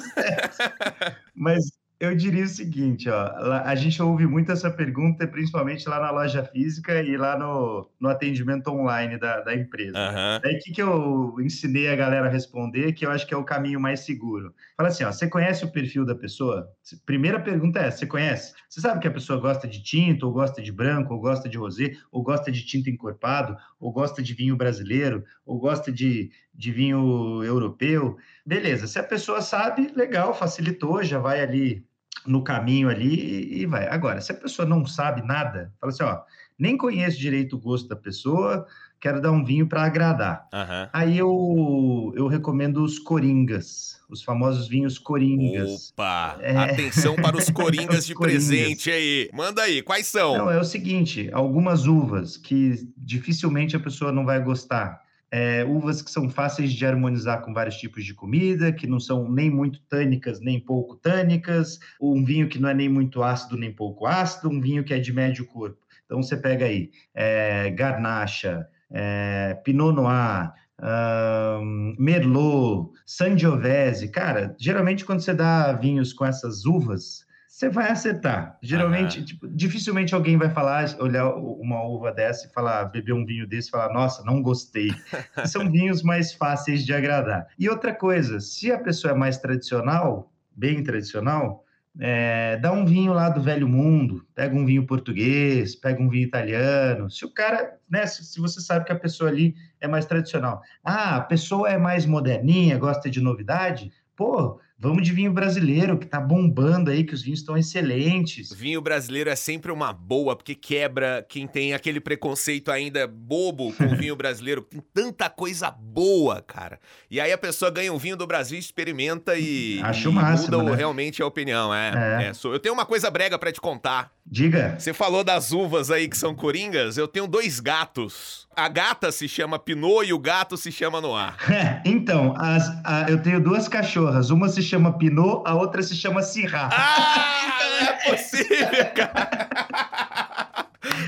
Mas 1.36 1.66
Eu 2.00 2.16
diria 2.16 2.44
o 2.44 2.48
seguinte, 2.48 3.10
ó, 3.10 3.32
a 3.66 3.74
gente 3.74 4.00
ouve 4.04 4.28
muito 4.28 4.52
essa 4.52 4.70
pergunta, 4.70 5.28
principalmente 5.28 5.90
lá 5.90 6.00
na 6.00 6.12
loja 6.12 6.44
física 6.44 7.02
e 7.02 7.18
lá 7.18 7.36
no, 7.40 7.90
no 8.00 8.08
atendimento 8.08 8.68
online 8.68 9.18
da, 9.18 9.42
da 9.42 9.56
empresa. 9.56 9.98
Aham. 9.98 10.40
Aí 10.46 10.58
o 10.58 10.60
que, 10.60 10.74
que 10.74 10.82
eu 10.82 11.36
ensinei 11.40 11.90
a 11.90 11.96
galera 11.96 12.28
a 12.28 12.30
responder, 12.30 12.94
que 12.94 13.04
eu 13.04 13.10
acho 13.10 13.26
que 13.26 13.34
é 13.34 13.38
o 13.38 13.44
caminho 13.44 13.80
mais 13.80 14.02
seguro. 14.02 14.54
Fala 14.76 14.90
assim, 14.90 15.04
ó, 15.06 15.12
você 15.12 15.28
conhece 15.28 15.66
o 15.66 15.72
perfil 15.72 16.06
da 16.06 16.14
pessoa? 16.14 16.70
Primeira 17.04 17.40
pergunta 17.40 17.80
é, 17.80 17.90
você 17.90 18.06
conhece? 18.06 18.54
Você 18.70 18.80
sabe 18.80 19.00
que 19.00 19.08
a 19.08 19.12
pessoa 19.12 19.40
gosta 19.40 19.68
de 19.68 19.82
tinto, 19.82 20.28
ou 20.28 20.32
gosta 20.32 20.62
de 20.62 20.72
branco, 20.72 21.16
ou 21.16 21.20
gosta 21.20 21.50
de 21.50 21.58
rosé, 21.58 21.94
ou 22.12 22.22
gosta 22.22 22.52
de 22.52 22.64
tinto 22.64 22.92
encorpado, 22.92 23.58
ou 23.80 23.92
gosta 23.92 24.22
de 24.22 24.36
vinho 24.36 24.56
brasileiro, 24.56 25.24
ou 25.44 25.58
gosta 25.58 25.92
de, 25.92 26.30
de 26.54 26.72
vinho 26.72 27.44
europeu? 27.44 28.18
Beleza, 28.46 28.86
se 28.86 29.00
a 29.00 29.04
pessoa 29.04 29.42
sabe, 29.42 29.92
legal, 29.96 30.36
facilitou, 30.36 31.04
já 31.04 31.18
vai 31.18 31.42
ali 31.42 31.87
no 32.26 32.44
caminho 32.44 32.90
ali 32.90 33.62
e, 33.62 33.66
vai. 33.66 33.88
Agora, 33.88 34.22
se 34.22 34.32
a 34.32 34.36
pessoa 34.36 34.68
não 34.68 34.86
sabe 34.86 35.22
nada, 35.22 35.72
fala 35.80 35.92
assim, 35.92 36.04
ó, 36.04 36.20
nem 36.58 36.78
conheço 36.78 37.18
direito 37.20 37.56
o 37.56 37.60
gosto 37.60 37.88
da 37.88 37.96
pessoa, 37.96 38.66
quero 39.00 39.22
dar 39.22 39.32
um 39.32 39.44
vinho 39.44 39.68
para 39.68 39.84
agradar. 39.84 40.48
Aham. 40.54 40.90
Aí 40.92 41.18
eu, 41.18 42.14
eu 42.16 42.28
recomendo 42.28 42.84
os 42.84 42.98
coringas, 42.98 44.00
os 44.10 44.24
famosos 44.24 44.68
vinhos 44.68 44.98
coringas. 44.98 45.92
Opa! 45.92 46.38
É. 46.42 46.58
Atenção 46.58 47.16
para 47.16 47.38
os 47.38 47.50
coringas 47.52 48.00
Os 48.00 48.06
de 48.06 48.16
coringas. 48.16 48.48
presente 48.48 48.90
aí. 48.90 49.30
Manda 49.34 49.62
aí, 49.62 49.82
quais 49.82 50.08
são? 50.08 50.38
Não, 50.38 50.52
é 50.52 50.60
o 50.60 50.64
seguinte, 50.64 51.30
algumas 51.32 51.86
uvas 51.86 52.38
que 52.38 52.88
dificilmente 52.98 53.76
a 53.76 53.80
pessoa 53.80 54.12
não 54.12 54.26
vai 54.26 54.42
gostar. 54.42 55.07
É, 55.30 55.66
uvas 55.66 56.02
que 56.02 56.10
são 56.10 56.30
fáceis 56.30 56.72
de 56.72 56.86
harmonizar 56.86 57.42
com 57.42 57.54
vários 57.54 57.76
tipos 57.76 58.06
de 58.06 58.14
comida, 58.14 58.72
que 58.72 58.88
não 58.88 59.00
são 59.00 59.30
nem 59.30 59.50
muito 59.50 59.82
tânicas, 59.90 60.40
nem 60.40 60.60
pouco 60.60 60.96
tânicas, 60.96 61.80
um 62.00 62.24
vinho 62.24 62.48
que 62.48 62.60
não 62.60 62.70
é 62.70 62.74
nem 62.74 62.88
muito 62.88 63.22
ácido, 63.22 63.58
nem 63.58 63.72
pouco 63.72 64.06
ácido, 64.06 64.50
um 64.50 64.62
vinho 64.62 64.84
que 64.84 64.94
é 64.94 65.00
de 65.00 65.12
médio 65.12 65.46
corpo. 65.46 65.78
Então 66.06 66.24
você 66.24 66.38
pega 66.38 66.66
aí 66.66 66.90
é, 67.14 67.70
Garnacha, 67.72 68.66
é, 68.90 69.54
Pinot 69.66 69.94
Noir, 69.94 70.54
ahn, 70.80 71.96
Merlot, 72.00 72.92
Sangiovese. 73.06 74.10
Cara, 74.10 74.56
geralmente 74.58 75.04
quando 75.04 75.20
você 75.20 75.34
dá 75.34 75.74
vinhos 75.74 76.14
com 76.14 76.26
essas 76.26 76.66
uvas, 76.66 77.27
você 77.58 77.70
vai 77.70 77.90
acertar. 77.90 78.56
Geralmente, 78.62 79.26
tipo, 79.26 79.48
dificilmente 79.48 80.14
alguém 80.14 80.38
vai 80.38 80.48
falar, 80.48 80.96
olhar 81.00 81.28
uma 81.34 81.82
uva 81.82 82.12
dessa 82.12 82.46
e 82.46 82.54
falar, 82.54 82.86
beber 82.86 83.14
um 83.14 83.26
vinho 83.26 83.48
desse 83.48 83.70
e 83.70 83.72
falar, 83.72 83.92
nossa, 83.92 84.24
não 84.24 84.44
gostei. 84.44 84.94
São 85.44 85.68
vinhos 85.72 86.04
mais 86.04 86.32
fáceis 86.32 86.86
de 86.86 86.94
agradar. 86.94 87.48
E 87.58 87.68
outra 87.68 87.96
coisa, 87.96 88.40
se 88.40 88.72
a 88.72 88.78
pessoa 88.78 89.14
é 89.14 89.18
mais 89.18 89.40
tradicional, 89.40 90.32
bem 90.56 90.84
tradicional, 90.84 91.66
é, 92.00 92.58
dá 92.58 92.72
um 92.72 92.86
vinho 92.86 93.12
lá 93.12 93.28
do 93.28 93.42
velho 93.42 93.68
mundo, 93.68 94.24
pega 94.36 94.56
um 94.56 94.64
vinho 94.64 94.86
português, 94.86 95.74
pega 95.74 96.00
um 96.00 96.10
vinho 96.10 96.28
italiano. 96.28 97.10
Se 97.10 97.26
o 97.26 97.34
cara, 97.34 97.76
né, 97.90 98.06
se, 98.06 98.24
se 98.24 98.40
você 98.40 98.62
sabe 98.62 98.86
que 98.86 98.92
a 98.92 99.00
pessoa 99.00 99.32
ali 99.32 99.56
é 99.82 99.88
mais 99.88 100.06
tradicional, 100.06 100.62
ah, 100.84 101.16
a 101.16 101.22
pessoa 101.22 101.68
é 101.68 101.78
mais 101.80 102.06
moderninha, 102.06 102.78
gosta 102.78 103.10
de 103.10 103.20
novidade, 103.20 103.92
pô, 104.16 104.60
vamos 104.80 105.04
de 105.04 105.12
vinho 105.12 105.32
brasileiro 105.34 105.98
que 105.98 106.06
tá 106.06 106.20
bombando 106.20 106.92
aí, 106.92 107.04
que 107.04 107.14
os 107.14 107.22
vinhos 107.22 107.40
estão 107.40 107.58
excelentes. 107.58 108.52
Vinho 108.54 108.82
brasileiro 108.82 109.30
é 109.30 109.36
sempre 109.36 109.72
uma 109.72 109.92
boa, 109.92 110.36
porque 110.36 110.54
quebra 110.56 111.26
quem 111.28 111.48
tem 111.48 111.74
aquele 111.74 112.00
preconceito 112.00 112.72
ainda 112.72 113.08
bobo 113.08 113.74
com 113.74 113.86
o 113.86 113.96
vinho 113.98 114.16
brasileiro. 114.16 114.62
Tem 114.62 114.82
tanta 114.94 115.30
coisa 115.30 115.72
boa, 115.72 116.42
cara. 116.42 116.80
E 117.10 117.20
aí 117.20 117.32
a 117.32 117.38
pessoa 117.38 117.72
ganha 117.72 117.92
um 117.92 117.98
vinho 117.98 118.16
do 118.18 118.28
Brasil, 118.28 118.58
experimenta 118.60 119.36
e, 119.38 119.80
Acho 119.84 120.10
e 120.10 120.14
máximo, 120.14 120.58
muda 120.60 120.72
né? 120.72 120.78
realmente 120.78 121.22
a 121.22 121.26
opinião. 121.26 121.74
É, 121.74 122.24
É. 122.24 122.28
é, 122.28 122.34
sou- 122.34 122.54
eu 122.54 122.60
tenho 122.60 122.74
uma 122.74 122.86
coisa 122.86 123.10
brega 123.10 123.38
pra 123.40 123.52
te 123.52 123.60
contar. 123.62 124.12
Diga. 124.26 124.76
Você 124.78 124.94
falou 124.94 125.24
das 125.24 125.52
uvas 125.52 125.90
aí 125.90 126.08
que 126.08 126.18
são 126.18 126.36
coringas. 126.36 126.98
Eu 126.98 127.08
tenho 127.08 127.28
dois 127.28 127.60
gatos. 127.60 128.47
A 128.60 128.68
gata 128.68 129.12
se 129.12 129.28
chama 129.28 129.60
Pinot 129.60 130.04
e 130.08 130.12
o 130.14 130.18
gato 130.18 130.58
se 130.58 130.72
chama 130.72 131.00
Noir. 131.00 131.36
Então, 131.86 132.34
as- 132.38 132.68
a- 132.84 133.06
eu 133.08 133.22
tenho 133.22 133.40
duas 133.40 133.68
cachorras. 133.68 134.32
Uma 134.32 134.50
se 134.50 134.64
chama 134.64 134.98
Pinot, 134.98 135.44
a 135.46 135.54
outra 135.54 135.84
se 135.84 135.96
chama 135.96 136.24
Syrah. 136.24 136.70
Ah, 136.74 137.60
não 137.60 137.88
é 137.88 137.94
possível, 138.18 138.86
cara. 138.96 140.27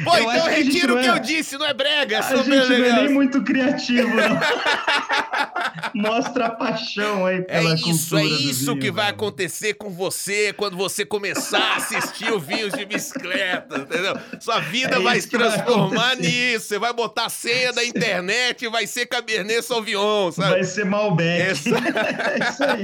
Pô, 0.03 0.15
Eu 0.17 0.31
então 0.31 0.47
retiro 0.47 0.97
o 0.97 1.01
que 1.01 1.07
é- 1.07 1.09
eu 1.09 1.19
disse, 1.19 1.57
não 1.57 1.65
é 1.65 1.73
brega, 1.73 2.15
é 2.17 2.19
A 2.19 2.35
gente 2.37 2.49
não 2.49 2.85
é 2.85 2.93
nem 3.03 3.09
muito 3.09 3.41
criativo, 3.43 4.09
não. 4.15 4.39
Mostra 5.93 6.47
a 6.47 6.49
paixão 6.51 7.25
aí 7.25 7.37
É 7.37 7.41
pela 7.41 7.73
isso, 7.75 7.83
cultura 7.83 8.21
é 8.21 8.25
isso 8.25 8.65
vinho, 8.73 8.79
que 8.79 8.91
vai 8.91 9.05
né? 9.05 9.11
acontecer 9.11 9.73
com 9.75 9.89
você 9.89 10.53
quando 10.53 10.77
você 10.77 11.05
começar 11.05 11.59
a 11.59 11.75
assistir 11.77 12.31
o 12.31 12.39
Vinhos 12.39 12.73
de 12.73 12.85
Bicicleta, 12.85 13.77
entendeu? 13.79 14.17
Sua 14.39 14.59
vida 14.59 14.95
É 14.97 14.99
vai 14.99 15.17
isso 15.17 15.29
se 15.29 15.37
vai 15.37 15.49
transformar 15.51 16.11
acontecer. 16.13 16.31
nisso. 16.53 16.65
Você 16.67 16.79
vai 16.79 16.93
botar 16.93 17.25
a 17.25 17.29
senha 17.29 17.73
da 17.73 17.83
internet 17.83 18.65
e 18.65 18.69
vai 18.69 18.85
ser 18.87 19.05
Cabernet 19.07 19.61
Sauvignon, 19.63 20.31
sabe? 20.31 20.49
Vai 20.51 20.63
ser 20.63 20.85
Malbec. 20.85 21.41
Essa- 21.41 21.69
é 21.77 22.49
isso 22.49 22.63
aí. 22.63 22.83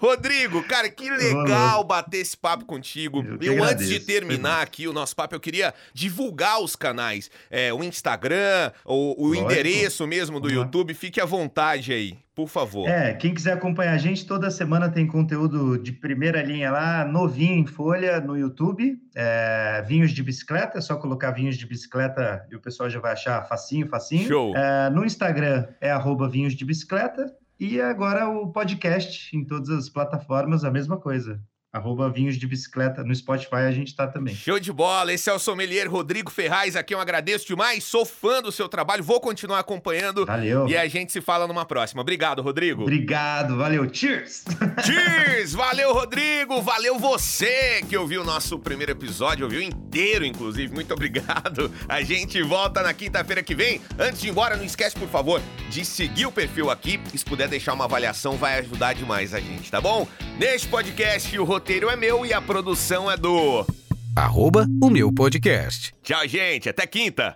Rodrigo, 0.00 0.62
cara, 0.62 0.88
que 0.88 1.10
legal 1.10 1.84
bater 1.84 2.18
esse 2.18 2.36
papo 2.36 2.64
contigo. 2.64 3.24
Eu 3.40 3.54
Eu, 3.56 3.64
antes 3.64 3.88
de 3.88 4.00
terminar 4.00 4.62
aqui 4.62 4.86
o 4.88 4.92
nosso 4.92 5.14
papo, 5.14 5.34
eu 5.34 5.40
queria 5.40 5.74
divulgar 5.92 6.35
os 6.58 6.76
canais. 6.76 7.30
É, 7.50 7.72
o 7.72 7.82
Instagram, 7.82 8.72
o, 8.84 9.28
o 9.28 9.34
endereço 9.34 10.06
mesmo 10.06 10.38
do 10.38 10.48
lá. 10.48 10.54
YouTube. 10.54 10.94
Fique 10.94 11.20
à 11.20 11.24
vontade 11.24 11.92
aí, 11.92 12.16
por 12.34 12.48
favor. 12.48 12.88
É, 12.88 13.14
quem 13.14 13.32
quiser 13.32 13.54
acompanhar 13.54 13.92
a 13.92 13.98
gente, 13.98 14.26
toda 14.26 14.50
semana 14.50 14.88
tem 14.88 15.06
conteúdo 15.06 15.78
de 15.78 15.92
primeira 15.92 16.42
linha 16.42 16.70
lá, 16.70 17.04
novinho 17.04 17.54
em 17.54 17.66
folha 17.66 18.20
no 18.20 18.36
YouTube. 18.36 18.98
É, 19.14 19.82
vinhos 19.86 20.12
de 20.12 20.22
bicicleta, 20.22 20.78
é 20.78 20.80
só 20.80 20.96
colocar 20.96 21.30
vinhos 21.30 21.56
de 21.56 21.66
bicicleta 21.66 22.46
e 22.50 22.56
o 22.56 22.60
pessoal 22.60 22.90
já 22.90 23.00
vai 23.00 23.12
achar 23.12 23.42
facinho, 23.48 23.88
facinho. 23.88 24.28
Show. 24.28 24.56
É, 24.56 24.90
no 24.90 25.04
Instagram 25.04 25.66
é 25.80 25.90
arroba 25.90 26.28
vinhos 26.28 26.54
de 26.54 26.64
bicicleta. 26.64 27.34
E 27.58 27.80
agora 27.80 28.28
o 28.28 28.52
podcast 28.52 29.34
em 29.34 29.42
todas 29.42 29.70
as 29.70 29.88
plataformas, 29.88 30.62
a 30.62 30.70
mesma 30.70 30.98
coisa. 30.98 31.40
Arroba 31.76 32.08
vinhos 32.08 32.38
de 32.38 32.46
bicicleta. 32.46 33.04
No 33.04 33.14
Spotify 33.14 33.66
a 33.68 33.70
gente 33.70 33.94
tá 33.94 34.06
também. 34.06 34.34
Show 34.34 34.58
de 34.58 34.72
bola, 34.72 35.12
esse 35.12 35.28
é 35.28 35.32
o 35.32 35.38
sommelier 35.38 35.86
Rodrigo 35.90 36.30
Ferraz, 36.30 36.74
aqui 36.74 36.94
eu 36.94 36.98
agradeço 36.98 37.46
demais, 37.46 37.84
sou 37.84 38.06
fã 38.06 38.40
do 38.40 38.50
seu 38.50 38.66
trabalho, 38.66 39.04
vou 39.04 39.20
continuar 39.20 39.58
acompanhando. 39.58 40.24
Valeu. 40.24 40.66
E 40.68 40.74
a 40.74 40.88
gente 40.88 41.12
se 41.12 41.20
fala 41.20 41.46
numa 41.46 41.66
próxima. 41.66 42.00
Obrigado, 42.00 42.40
Rodrigo. 42.40 42.80
Obrigado, 42.80 43.58
valeu. 43.58 43.86
Cheers! 43.92 44.44
Cheers! 44.84 45.52
Valeu, 45.52 45.92
Rodrigo! 45.92 46.62
Valeu 46.62 46.98
você 46.98 47.82
que 47.86 47.96
ouviu 47.96 48.22
o 48.22 48.24
nosso 48.24 48.58
primeiro 48.58 48.92
episódio, 48.92 49.44
ouviu 49.44 49.60
inteiro, 49.60 50.24
inclusive. 50.24 50.72
Muito 50.72 50.94
obrigado. 50.94 51.70
A 51.86 52.00
gente 52.02 52.42
volta 52.42 52.82
na 52.82 52.94
quinta-feira 52.94 53.42
que 53.42 53.54
vem. 53.54 53.82
Antes 53.98 54.22
de 54.22 54.28
ir 54.28 54.30
embora, 54.30 54.56
não 54.56 54.64
esquece, 54.64 54.96
por 54.96 55.08
favor, 55.08 55.42
de 55.68 55.84
seguir 55.84 56.24
o 56.24 56.32
perfil 56.32 56.70
aqui. 56.70 56.98
Se 57.14 57.24
puder 57.24 57.48
deixar 57.48 57.74
uma 57.74 57.84
avaliação, 57.84 58.38
vai 58.38 58.58
ajudar 58.60 58.94
demais 58.94 59.34
a 59.34 59.40
gente, 59.40 59.70
tá 59.70 59.78
bom? 59.78 60.08
Neste 60.38 60.68
podcast, 60.68 61.38
o 61.38 61.44
roteiro 61.66 61.90
é 61.90 61.96
meu 61.96 62.24
e 62.24 62.32
a 62.32 62.40
produção 62.40 63.10
é 63.10 63.16
do. 63.16 63.66
Arroba 64.14 64.68
o 64.80 64.88
meu 64.88 65.12
podcast. 65.12 65.92
Tchau, 66.00 66.26
gente. 66.28 66.68
Até 66.68 66.86
quinta. 66.86 67.34